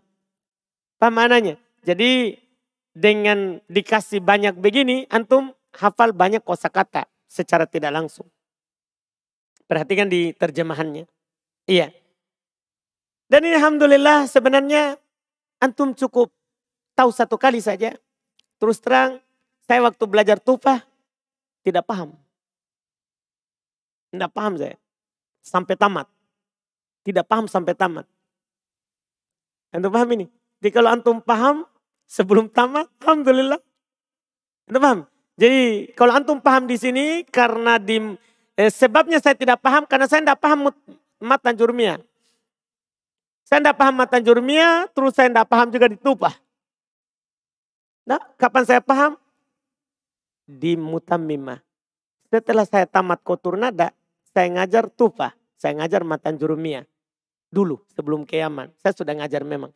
[0.95, 1.59] Apa maknanya?
[1.83, 2.39] Jadi
[2.95, 8.27] dengan dikasih banyak begini, antum hafal banyak kosakata secara tidak langsung.
[9.65, 11.09] Perhatikan di terjemahannya.
[11.65, 11.89] Iya.
[13.25, 15.01] Dan ini Alhamdulillah sebenarnya
[15.57, 16.29] antum cukup
[16.93, 17.97] tahu satu kali saja.
[18.61, 19.19] Terus terang,
[19.65, 20.85] saya waktu belajar tufah,
[21.65, 22.13] tidak paham.
[24.13, 24.77] Tidak paham saya.
[25.41, 26.07] Sampai tamat.
[27.01, 28.05] Tidak paham sampai tamat.
[29.73, 30.25] Antum paham ini?
[30.61, 31.65] Jadi kalau antum paham
[32.07, 33.59] sebelum tamat, Alhamdulillah.
[34.69, 34.99] Antum paham?
[35.35, 38.15] Jadi kalau antum paham di sini karena di
[38.55, 40.71] eh, sebabnya saya tidak paham karena saya tidak paham
[41.19, 41.99] matan jurmia.
[43.45, 46.33] Saya tidak paham matan jurmia, terus saya tidak paham juga di tupah.
[48.09, 49.19] Nah, kapan saya paham?
[50.45, 51.59] di mutammimah.
[52.29, 53.91] Setelah saya tamat kotur nada,
[54.29, 56.85] saya ngajar tufa, saya ngajar matan jurumia.
[57.49, 59.73] Dulu sebelum kiaman, saya sudah ngajar memang.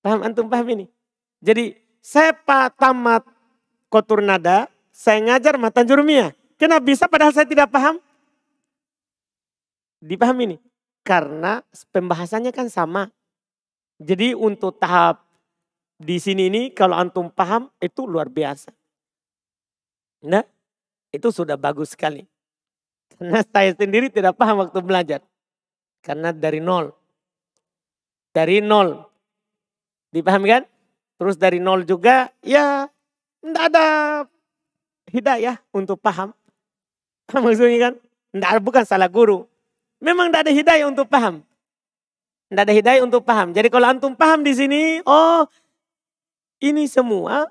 [0.00, 0.86] Paham antum paham ini?
[1.44, 2.32] Jadi saya
[2.72, 3.26] tamat
[3.90, 6.32] kotur nada, saya ngajar matan jurumia.
[6.54, 7.98] Kenapa bisa padahal saya tidak paham?
[10.00, 10.56] Dipahami ini?
[11.02, 13.10] Karena pembahasannya kan sama.
[14.00, 15.20] Jadi untuk tahap
[16.00, 18.72] di sini ini kalau antum paham itu luar biasa.
[20.24, 20.44] Nah,
[21.12, 22.24] itu sudah bagus sekali.
[23.12, 25.20] Karena saya sendiri tidak paham waktu belajar.
[26.00, 26.92] Karena dari nol.
[28.32, 29.04] Dari nol.
[30.08, 30.64] Dipahami kan?
[31.20, 32.88] Terus dari nol juga ya
[33.40, 33.86] tidak ada
[35.08, 36.30] hidayah untuk paham.
[37.32, 37.94] Maksudnya kan?
[38.30, 39.48] Tidak, bukan salah guru.
[40.00, 41.44] Memang tidak ada hidayah untuk paham.
[42.48, 43.52] Tidak ada hidayah untuk paham.
[43.52, 45.44] Jadi kalau antum paham di sini, oh
[46.62, 47.50] ini semua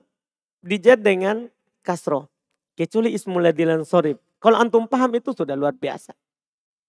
[0.63, 1.47] dijad dengan
[1.83, 2.27] kasro.
[2.75, 4.17] Kecuali ismul ladilan sorib.
[4.39, 6.15] Kalau antum paham itu sudah luar biasa.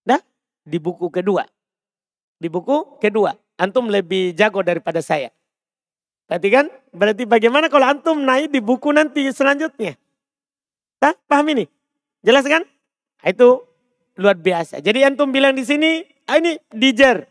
[0.07, 0.23] Dah
[0.63, 1.43] di buku kedua.
[2.39, 3.35] Di buku kedua.
[3.59, 5.35] Antum lebih jago daripada saya.
[6.31, 6.71] Berarti kan?
[6.95, 9.99] Berarti bagaimana kalau antum naik di buku nanti selanjutnya?
[11.03, 11.67] Dah paham ini?
[12.23, 12.63] Jelas kan?
[13.27, 13.67] Itu
[14.15, 14.79] luar biasa.
[14.79, 17.27] Jadi antum bilang di sini, ah, ini dijer.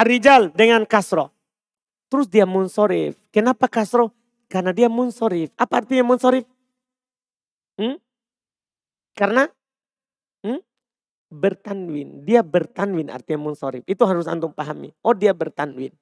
[0.00, 1.36] Arijal dengan kasro.
[2.08, 3.20] Terus dia munsorif.
[3.28, 4.16] Kenapa kasro?
[4.48, 5.52] Karena dia munsorif.
[5.60, 6.48] Apa artinya munsorif?
[7.76, 8.00] Hmm?
[9.12, 9.52] Karena
[10.40, 10.64] hmm?
[11.28, 12.24] bertanwin.
[12.24, 13.84] Dia bertanwin artinya munsorif.
[13.84, 14.96] Itu harus antum pahami.
[15.04, 15.92] Oh dia bertanwin.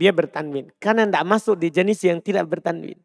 [0.00, 0.72] Dia bertanwin.
[0.80, 2.96] Karena tidak masuk di jenis yang tidak bertanwin.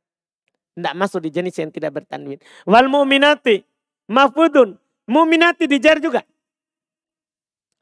[0.80, 2.40] Tidak masuk di jenis yang tidak bertanwin.
[2.64, 3.68] Wal mu'minati
[4.08, 4.80] mafudun.
[5.12, 6.24] Mu'minati dijar juga.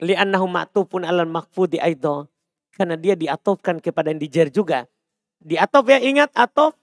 [0.01, 2.25] Li'annahu ma'tufun alal makfudi aido.
[2.73, 4.89] Karena dia diatofkan kepada yang dijer juga.
[5.37, 6.73] Diatof ya ingat atof.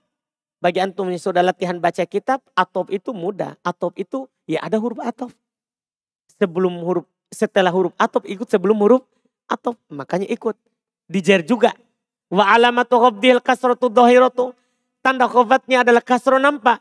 [0.62, 3.59] Bagi antum yang sudah latihan baca kitab, atof itu mudah.
[3.66, 5.35] Atof itu ya ada huruf atof.
[6.39, 9.03] Sebelum huruf, setelah huruf atof ikut sebelum huruf
[9.51, 9.74] atof.
[9.91, 10.55] Makanya ikut.
[11.11, 11.74] Dijer juga.
[12.31, 14.55] Wa alamatu khobdil kasratu dohiratu.
[15.03, 16.78] Tanda khofatnya adalah kasro nampak.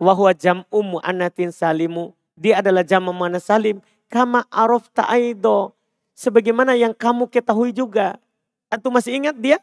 [0.00, 2.16] Wahwa jam'u anatin salimu.
[2.36, 3.84] Dia adalah jam mana salim.
[4.08, 5.76] Kama arof ta'aido.
[6.16, 8.16] Sebagaimana yang kamu ketahui juga.
[8.72, 9.60] Antum masih ingat dia?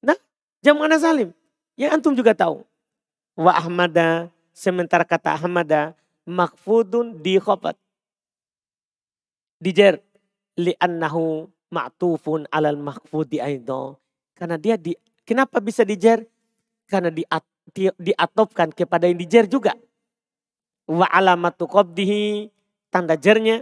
[0.00, 0.16] Nah,
[0.64, 1.36] jam mana salim?
[1.76, 2.64] Ya antum juga tahu.
[3.36, 5.92] Wa ahmada, sementara kata ahmada,
[6.24, 7.76] makfudun di khobat.
[9.60, 10.00] Dijer,
[10.56, 14.00] li'annahu ma'tufun alal makfudi aido.
[14.40, 14.96] Karena dia di,
[15.28, 16.24] kenapa bisa dijer?
[16.88, 17.28] Karena di,
[17.76, 19.76] di, diatopkan kepada yang dijer juga.
[20.88, 22.48] Wa alamatu qabdihi,
[22.88, 23.60] tanda jernya,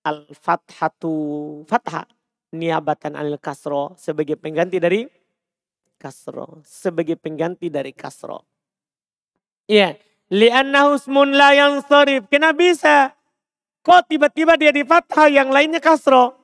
[0.00, 1.12] al-fathatu
[1.68, 2.08] fathah
[2.56, 5.04] niabatan anil kasro sebagai pengganti dari
[6.00, 6.64] kasro.
[6.64, 8.40] Sebagai pengganti dari kasro.
[9.68, 10.00] Iya.
[10.32, 12.24] Lianna husmun la yang sorif.
[12.32, 12.96] Kenapa bisa?
[13.84, 16.34] Kok tiba-tiba dia di fathah yang lainnya kasro?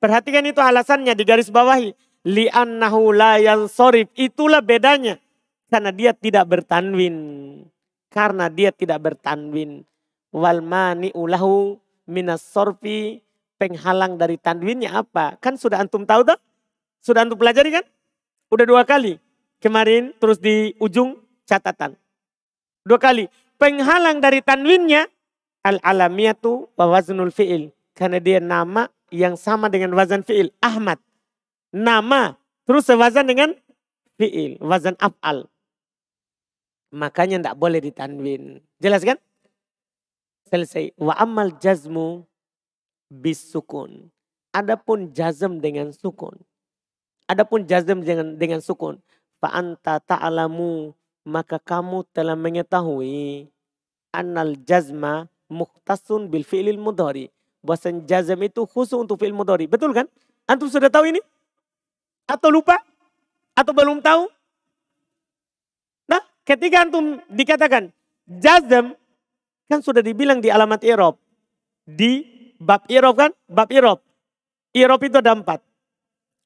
[0.00, 1.94] Perhatikan itu alasannya di garis bawahi.
[2.26, 4.12] Li'annahu la yang sorif.
[4.16, 5.16] Itulah bedanya.
[5.70, 7.16] Karena dia tidak bertanwin.
[8.10, 9.86] Karena dia tidak bertanwin.
[10.34, 11.78] Wal mani ulahu
[12.10, 13.22] minas sorfi
[13.58, 15.38] penghalang dari tanwinnya apa?
[15.38, 16.38] Kan sudah antum tahu tuh?
[17.02, 17.84] Sudah antum pelajari kan?
[18.50, 19.18] Udah dua kali.
[19.60, 21.94] Kemarin terus di ujung catatan.
[22.82, 23.28] Dua kali.
[23.60, 25.04] Penghalang dari tanwinnya
[25.60, 27.68] al-alamiyatu wa waznul fi'il.
[27.92, 30.48] Karena dia nama yang sama dengan wazan fi'il.
[30.64, 30.96] Ahmad.
[31.70, 32.34] Nama.
[32.66, 33.54] Terus sewazan dengan
[34.18, 34.58] fi'il.
[34.62, 35.46] Wazan af'al.
[36.90, 38.62] Makanya tidak boleh ditanwin.
[38.82, 39.18] Jelas kan?
[40.50, 40.94] Selesai.
[40.98, 42.26] Wa amal jazmu
[43.10, 44.10] bisukun.
[44.50, 46.34] Adapun jazm dengan sukun.
[47.30, 48.98] Adapun jazm dengan dengan sukun.
[49.38, 50.90] Fa'anta ta'alamu
[51.24, 53.46] maka kamu telah mengetahui
[54.10, 57.30] annal jazma muhtasun bil fi'lil mudhari.
[57.62, 59.70] Bahwasan jazm itu khusus untuk fi'il mudhari.
[59.70, 60.10] Betul kan?
[60.50, 61.22] Antum sudah tahu ini?
[62.30, 62.78] Atau lupa?
[63.58, 64.30] Atau belum tahu?
[66.06, 67.90] Nah, ketika antum dikatakan
[68.30, 68.94] jazm
[69.66, 71.18] kan sudah dibilang di alamat i'rab
[71.82, 73.32] di Bab irob kan?
[73.48, 74.04] Bab irob.
[74.76, 75.64] Irob itu ada empat.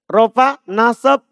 [0.06, 1.26] Rofa, nasab,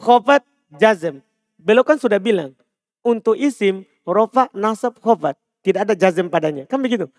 [0.00, 0.40] khofat,
[0.80, 1.20] jazm.
[1.60, 2.56] Beliau kan sudah bilang.
[3.04, 5.36] Untuk isim, rofa, nasab, khofat.
[5.60, 6.64] Tidak ada jazm padanya.
[6.64, 7.12] Kan begitu.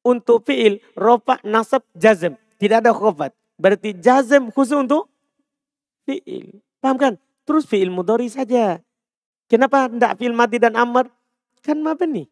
[0.00, 2.32] Untuk fi'il, rofa, nasab, jazm.
[2.56, 3.36] Tidak ada khofat.
[3.60, 5.12] Berarti jazm khusus untuk
[6.04, 6.60] fi'il.
[6.80, 7.14] Paham kan?
[7.44, 8.80] Terus fi'il mudori saja.
[9.48, 11.08] Kenapa tidak fi'il mati dan amr?
[11.64, 12.28] Kan mabni.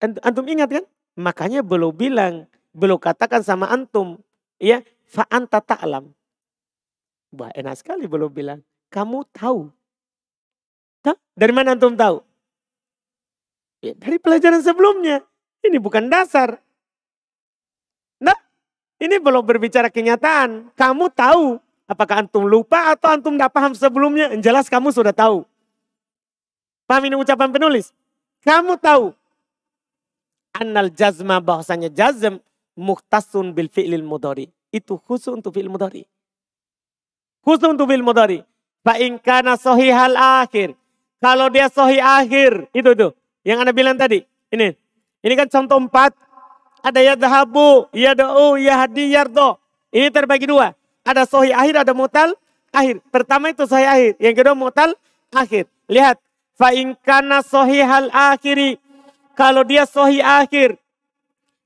[0.00, 0.84] Antum ingat kan?
[1.16, 4.18] Makanya belum bilang belum katakan sama antum,
[4.56, 6.08] ya, fa anta ta'lam.
[7.32, 8.60] Wah, enak sekali belum bilang.
[8.92, 9.68] Kamu tahu.
[11.04, 11.16] Hah?
[11.32, 12.20] Dari mana antum tahu?
[13.80, 15.24] Ya, dari pelajaran sebelumnya.
[15.64, 16.60] Ini bukan dasar.
[18.20, 18.36] Nah,
[19.00, 20.72] ini belum berbicara kenyataan.
[20.76, 21.56] Kamu tahu
[21.92, 24.32] apakah antum lupa atau antum tidak paham sebelumnya.
[24.32, 25.44] Yang jelas kamu sudah tahu.
[26.88, 27.92] Paham ini ucapan penulis?
[28.42, 29.12] Kamu tahu.
[30.56, 32.40] Annal jazma bahasanya jazm
[32.76, 34.48] muhtasun bil fi'lil mudari.
[34.72, 36.08] Itu khusus untuk fi'il mudari.
[37.44, 38.40] Khusus untuk fi'il mudari.
[38.82, 40.74] Fa'inkana sohihal akhir.
[41.22, 42.72] Kalau dia sohi akhir.
[42.74, 43.12] Itu tuh.
[43.44, 44.24] Yang anda bilang tadi.
[44.50, 44.74] Ini.
[45.22, 46.16] Ini kan contoh empat.
[46.82, 49.54] Ada ya dahabu, ya do'u, ya hadi, yardo.
[49.94, 50.74] Ini terbagi dua.
[51.02, 52.34] Ada sohi akhir, ada mutal
[52.70, 53.02] akhir.
[53.10, 54.18] Pertama itu sohi akhir.
[54.22, 54.90] Yang kedua mutal
[55.34, 55.66] akhir.
[55.90, 56.18] Lihat.
[56.52, 58.78] Fa'inkana sohi hal akhiri.
[59.34, 60.78] Kalau dia sohi akhir.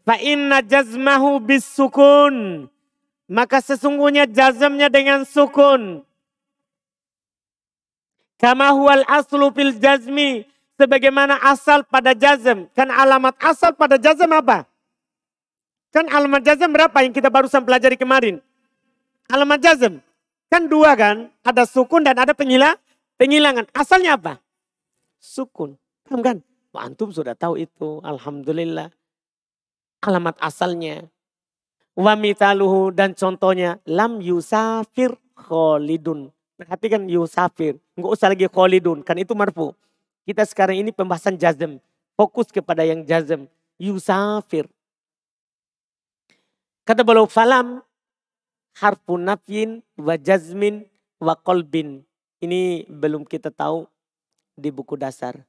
[0.07, 2.64] Fa'inna jazmahu bis sukun.
[3.26, 6.07] Maka sesungguhnya jazamnya dengan sukun.
[8.39, 10.47] Kama huwal aslu fil jazmi.
[10.78, 12.70] Sebagaimana asal pada jazm.
[12.72, 14.64] Kan alamat asal pada jazm apa?
[15.93, 18.39] Kan alamat jazm berapa yang kita barusan pelajari kemarin?
[19.27, 19.99] Alamat jazm.
[20.47, 21.27] Kan dua kan?
[21.43, 22.79] Ada sukun dan ada pengilang,
[23.18, 23.66] penghilangan.
[23.74, 24.39] Asalnya apa?
[25.18, 25.74] Sukun.
[26.07, 26.37] Paham kan?
[26.77, 27.99] Antum sudah tahu itu.
[28.05, 28.93] Alhamdulillah.
[30.05, 31.09] Alamat asalnya.
[31.97, 33.83] Wa mitaluhu dan contohnya.
[33.89, 36.31] Lam yusafir kholidun.
[36.55, 37.81] Perhatikan yusafir.
[37.99, 39.03] Enggak usah lagi kholidun.
[39.03, 39.72] Kan itu marfu.
[40.29, 41.83] Kita sekarang ini pembahasan jazm.
[42.14, 43.49] Fokus kepada yang jazm.
[43.81, 44.68] Yusafir.
[46.87, 47.83] Kata beliau falam
[48.77, 50.85] harfu nafyin wa jazmin
[51.20, 52.05] wa kolbin.
[52.45, 53.89] Ini belum kita tahu
[54.53, 55.41] di buku dasar.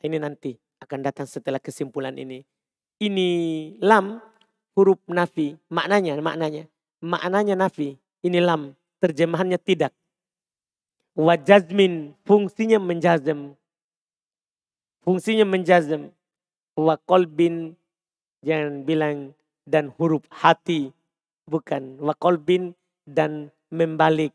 [0.00, 2.40] Ini nanti akan datang setelah kesimpulan ini.
[2.96, 3.28] Ini
[3.84, 4.24] lam
[4.72, 5.60] huruf nafi.
[5.68, 6.64] Maknanya, maknanya.
[7.04, 8.00] Maknanya nafi.
[8.24, 8.72] Ini lam.
[9.00, 9.92] Terjemahannya tidak.
[11.16, 13.52] Wajazmin fungsinya menjazm.
[15.04, 16.08] Fungsinya menjazm.
[16.80, 17.76] Wa kolbin
[18.40, 19.36] jangan bilang
[19.68, 20.96] dan huruf hati.
[21.46, 22.02] Bukan.
[22.02, 22.74] Wa kolbin
[23.06, 24.34] dan membalik.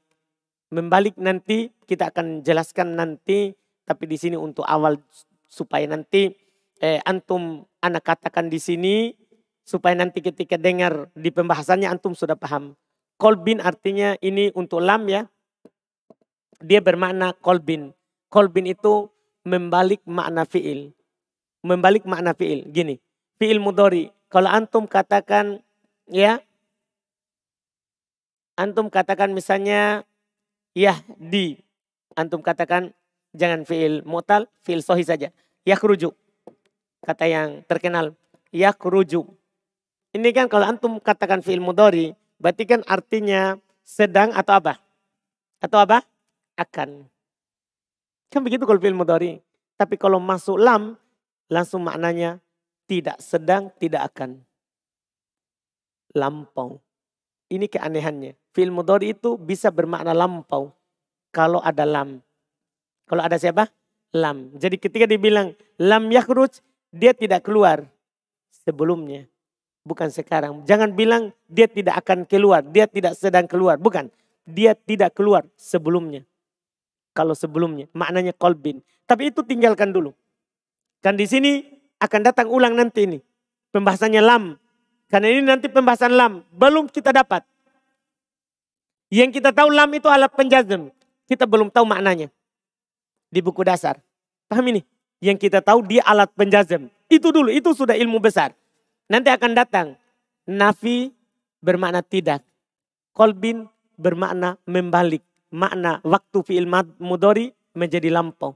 [0.73, 3.53] Membalik nanti kita akan jelaskan nanti.
[3.85, 4.97] Tapi di sini untuk awal
[5.45, 6.33] supaya nanti
[6.81, 9.13] eh, antum anak katakan di sini
[9.61, 12.73] supaya nanti ketika dengar di pembahasannya antum sudah paham.
[13.21, 15.29] Kolbin artinya ini untuk lam ya
[16.63, 17.91] dia bermakna kolbin.
[18.31, 19.09] Kolbin itu
[19.45, 20.91] membalik makna fi'il.
[21.65, 22.67] Membalik makna fi'il.
[22.69, 22.97] Gini,
[23.37, 24.11] fi'il mudori.
[24.29, 25.61] Kalau antum katakan,
[26.09, 26.41] ya,
[28.55, 30.03] antum katakan misalnya,
[30.75, 31.59] ya di.
[32.15, 32.95] Antum katakan,
[33.35, 35.31] jangan fi'il mutal, fi'il sohi saja.
[35.63, 36.15] Kerujuk.
[37.03, 38.15] Kata yang terkenal,
[38.49, 39.27] ya kerujuk.
[40.15, 44.73] Ini kan kalau antum katakan fi'il mudori, berarti kan artinya sedang atau apa?
[45.59, 46.01] Atau apa?
[46.55, 47.03] akan.
[48.31, 49.39] Kan begitu kalau fi'il mudhari.
[49.75, 50.95] Tapi kalau masuk lam,
[51.51, 52.39] langsung maknanya
[52.87, 54.39] tidak sedang, tidak akan.
[56.15, 56.79] Lampau.
[57.51, 58.33] Ini keanehannya.
[58.55, 60.71] Fi'il mudhari itu bisa bermakna lampau.
[61.35, 62.23] Kalau ada lam.
[63.03, 63.67] Kalau ada siapa?
[64.15, 64.55] Lam.
[64.55, 67.83] Jadi ketika dibilang lam yakhruj, dia tidak keluar
[68.63, 69.27] sebelumnya.
[69.83, 70.63] Bukan sekarang.
[70.63, 72.63] Jangan bilang dia tidak akan keluar.
[72.63, 73.75] Dia tidak sedang keluar.
[73.75, 74.07] Bukan.
[74.47, 76.23] Dia tidak keluar sebelumnya
[77.15, 77.87] kalau sebelumnya.
[77.95, 78.83] Maknanya kolbin.
[79.07, 80.11] Tapi itu tinggalkan dulu.
[80.99, 81.63] Dan di sini
[82.03, 83.19] akan datang ulang nanti ini.
[83.71, 84.59] Pembahasannya lam.
[85.07, 86.43] Karena ini nanti pembahasan lam.
[86.51, 87.47] Belum kita dapat.
[89.13, 90.89] Yang kita tahu lam itu alat penjazm.
[91.29, 92.29] Kita belum tahu maknanya.
[93.29, 94.01] Di buku dasar.
[94.49, 94.81] Paham ini?
[95.21, 96.89] Yang kita tahu dia alat penjazm.
[97.09, 97.53] Itu dulu.
[97.53, 98.53] Itu sudah ilmu besar.
[99.09, 99.87] Nanti akan datang.
[100.45, 101.13] Nafi
[101.61, 102.41] bermakna tidak.
[103.13, 103.65] Kolbin
[103.97, 106.67] bermakna membalik makna waktu fi'il
[106.99, 108.53] mudori menjadi lampau.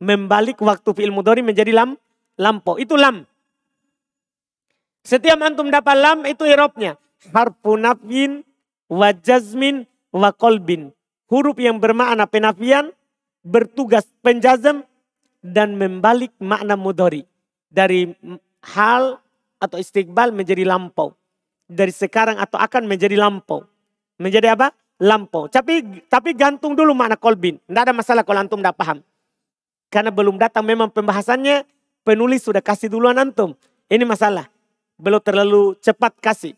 [0.00, 1.96] Membalik waktu fi'il mudori menjadi lam,
[2.36, 2.76] lampau.
[2.76, 3.26] Itu lam.
[5.04, 6.96] Setiap antum dapat lam itu irobnya.
[7.32, 8.44] Harfu nafyin
[8.88, 10.92] wa jazmin wa kolbin.
[11.30, 12.92] Huruf yang bermakna penafian,
[13.42, 14.84] bertugas penjazam,
[15.40, 17.24] dan membalik makna mudori.
[17.68, 18.12] Dari
[18.62, 19.18] hal
[19.58, 21.12] atau istiqbal menjadi lampau.
[21.64, 23.66] Dari sekarang atau akan menjadi lampau.
[24.20, 24.70] Menjadi apa?
[25.02, 25.50] lampau.
[25.50, 27.58] Tapi tapi gantung dulu makna kolbin.
[27.66, 28.98] Tidak ada masalah kalau antum tidak paham.
[29.90, 31.66] Karena belum datang memang pembahasannya,
[32.02, 33.54] penulis sudah kasih duluan antum.
[33.86, 34.50] Ini masalah.
[34.98, 36.54] Belum terlalu cepat kasih.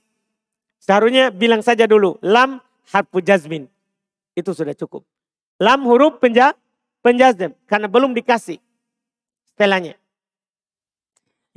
[0.86, 2.62] Seharusnya bilang saja dulu, lam
[2.94, 3.66] harfu jazmin.
[4.38, 5.02] Itu sudah cukup.
[5.58, 6.54] Lam huruf penja,
[7.02, 7.50] penjazm.
[7.66, 8.62] Karena belum dikasih.
[9.50, 9.98] Setelahnya.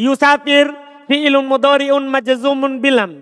[0.01, 0.73] Yusafir
[1.05, 3.21] fi'ilun mudori'un majazumun bilam.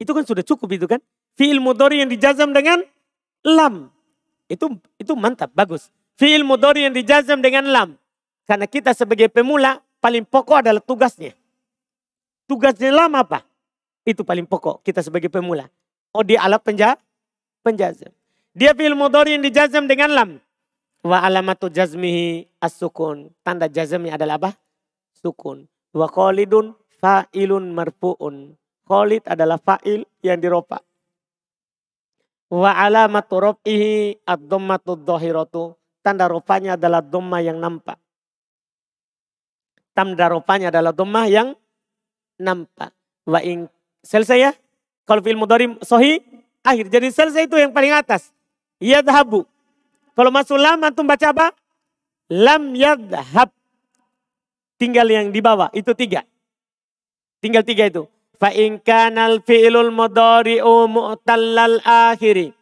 [0.00, 0.98] Itu kan sudah cukup itu kan.
[1.36, 2.80] Fi'il mudori yang dijazam dengan
[3.44, 3.88] lam.
[4.48, 5.92] Itu itu mantap, bagus.
[6.16, 7.88] Fi'il mudori yang dijazam dengan lam.
[8.48, 11.32] Karena kita sebagai pemula paling pokok adalah tugasnya.
[12.50, 13.51] Tugasnya lama apa?
[14.02, 15.70] Itu paling pokok kita sebagai pemula.
[16.10, 16.98] Oh dia alat penja,
[17.62, 18.10] penjazam.
[18.52, 20.30] Dia fil mudhari yang dijazam dengan lam.
[21.02, 23.32] Wa alamatu jazmihi as-sukun.
[23.42, 24.50] Tanda jazamnya adalah apa?
[25.16, 25.66] Sukun.
[25.94, 28.54] Wa khalidun fa'ilun marfu'un.
[28.86, 30.84] Khalid adalah fa'il yang diropa.
[32.52, 35.72] Wa alamatu rob'ihi ad-dhammatu dhahiratu.
[36.02, 37.96] Tanda rupanya adalah dhamma yang nampak.
[39.96, 41.48] Tanda rupanya adalah dhamma yang
[42.36, 42.92] nampak.
[43.24, 43.70] Wa in
[44.02, 44.52] selesai ya?
[45.06, 46.22] Kalau fi'il mudhari sohi
[46.62, 46.90] akhir.
[46.90, 48.30] Jadi selesai itu yang paling atas.
[48.78, 49.46] Yadhabu.
[50.12, 51.46] Kalau masuk lam antum baca apa?
[52.30, 53.50] Lam yadhab.
[54.78, 55.70] Tinggal yang di bawah.
[55.74, 56.22] Itu tiga.
[57.42, 58.06] Tinggal tiga itu.
[58.38, 62.54] Fa in kanal fi'lul mudhari'u mu'tallal akhiri.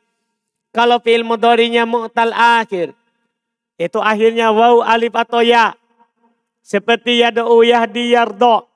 [0.71, 2.95] Kalau fi'il mudhari'nya mu'tal akhir.
[3.81, 5.75] Itu akhirnya waw alif atau ya.
[6.61, 8.70] Seperti yad'u yahdi yardo.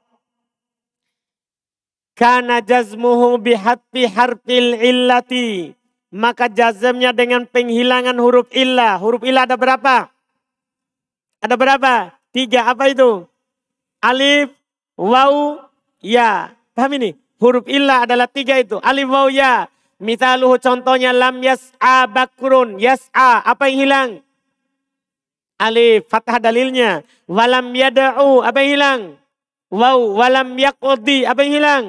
[2.15, 5.75] Kana jazmuhu bihatfi harfil illati.
[6.15, 9.03] Maka jazmnya dengan penghilangan huruf illah.
[9.03, 10.07] Huruf illah ada berapa?
[11.43, 12.15] Ada berapa?
[12.31, 12.71] Tiga.
[12.71, 13.27] Apa itu?
[13.99, 14.55] Alif,
[14.95, 15.59] waw,
[15.99, 16.55] ya.
[16.71, 17.19] Paham ini?
[17.43, 18.79] Huruf illah adalah tiga itu.
[18.79, 19.67] Alif waw ya.
[19.99, 22.79] Misaluhu contohnya lam yas'a bakrun.
[22.79, 23.43] Yas'a.
[23.43, 24.11] Apa yang hilang?
[25.59, 26.07] Alif.
[26.07, 27.03] Fathah dalilnya.
[27.27, 28.39] Walam yada'u.
[28.39, 29.01] Apa yang hilang?
[29.75, 29.99] Waw.
[30.15, 31.27] Walam yakudi.
[31.27, 31.85] Apa yang hilang?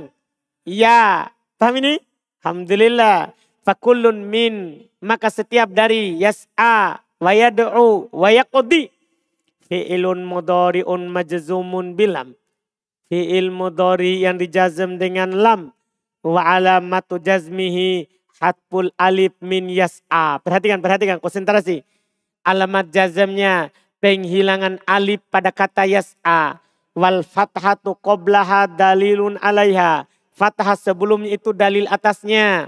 [0.66, 1.32] Ya.
[1.62, 2.02] Paham ini?
[2.42, 3.32] Alhamdulillah.
[3.64, 4.84] Fakullun min.
[5.00, 7.00] Maka setiap dari yas'a.
[7.22, 8.10] Wa yada'u.
[8.12, 8.90] Wa yakudi.
[9.66, 12.38] Fi'ilun mudari'un majzumun bilam
[13.10, 15.62] fi'il mudhari yang dijazm dengan lam
[16.26, 18.10] wa alamatu jazmihi
[18.42, 20.42] hatful alif min yas'a.
[20.42, 21.86] Perhatikan, perhatikan, konsentrasi.
[22.46, 26.60] Alamat jazmnya penghilangan alif pada kata yas'a.
[26.96, 30.08] Wal fathatu qoblaha dalilun alaiha.
[30.36, 32.68] Fathah sebelumnya itu dalil atasnya.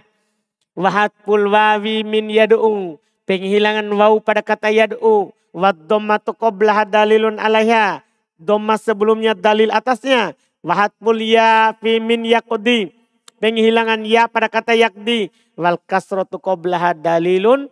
[0.73, 2.95] Wahatful wawi min yad'u.
[3.27, 5.35] Penghilangan waw pada kata yad'u.
[5.51, 8.07] Wad dhammatu qoblaha dalilun alaiha
[8.37, 10.37] Doma sebelumnya dalil atasnya.
[10.61, 12.93] Wahat mulia fi min yakudi.
[13.41, 15.33] Penghilangan ya pada kata yakdi.
[15.57, 17.65] Wal kasrotu qoblaha dalilun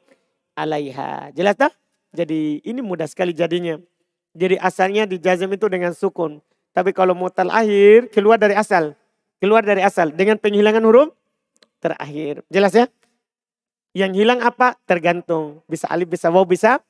[0.57, 1.29] alaiha.
[1.37, 1.71] Jelas tak?
[2.17, 3.77] Jadi ini mudah sekali jadinya.
[4.33, 6.41] Jadi asalnya di jazm itu dengan sukun.
[6.73, 8.97] Tapi kalau mutal akhir keluar dari asal.
[9.39, 11.11] Keluar dari asal dengan penghilangan huruf
[11.83, 12.41] terakhir.
[12.49, 12.87] Jelas ya?
[13.95, 14.75] Yang hilang apa?
[14.87, 15.63] Tergantung.
[15.67, 16.83] Bisa alif, bisa waw, bisa.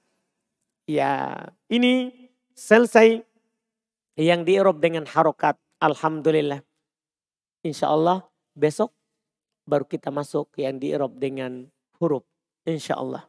[0.85, 2.13] Ya ini
[2.53, 3.21] selesai
[4.15, 5.57] yang diirob dengan harokat.
[5.81, 6.63] Alhamdulillah.
[7.65, 8.23] Insya Allah
[8.53, 8.93] besok
[9.65, 11.67] baru kita masuk yang diirob dengan
[11.97, 12.23] huruf.
[12.65, 13.25] Insya Allah.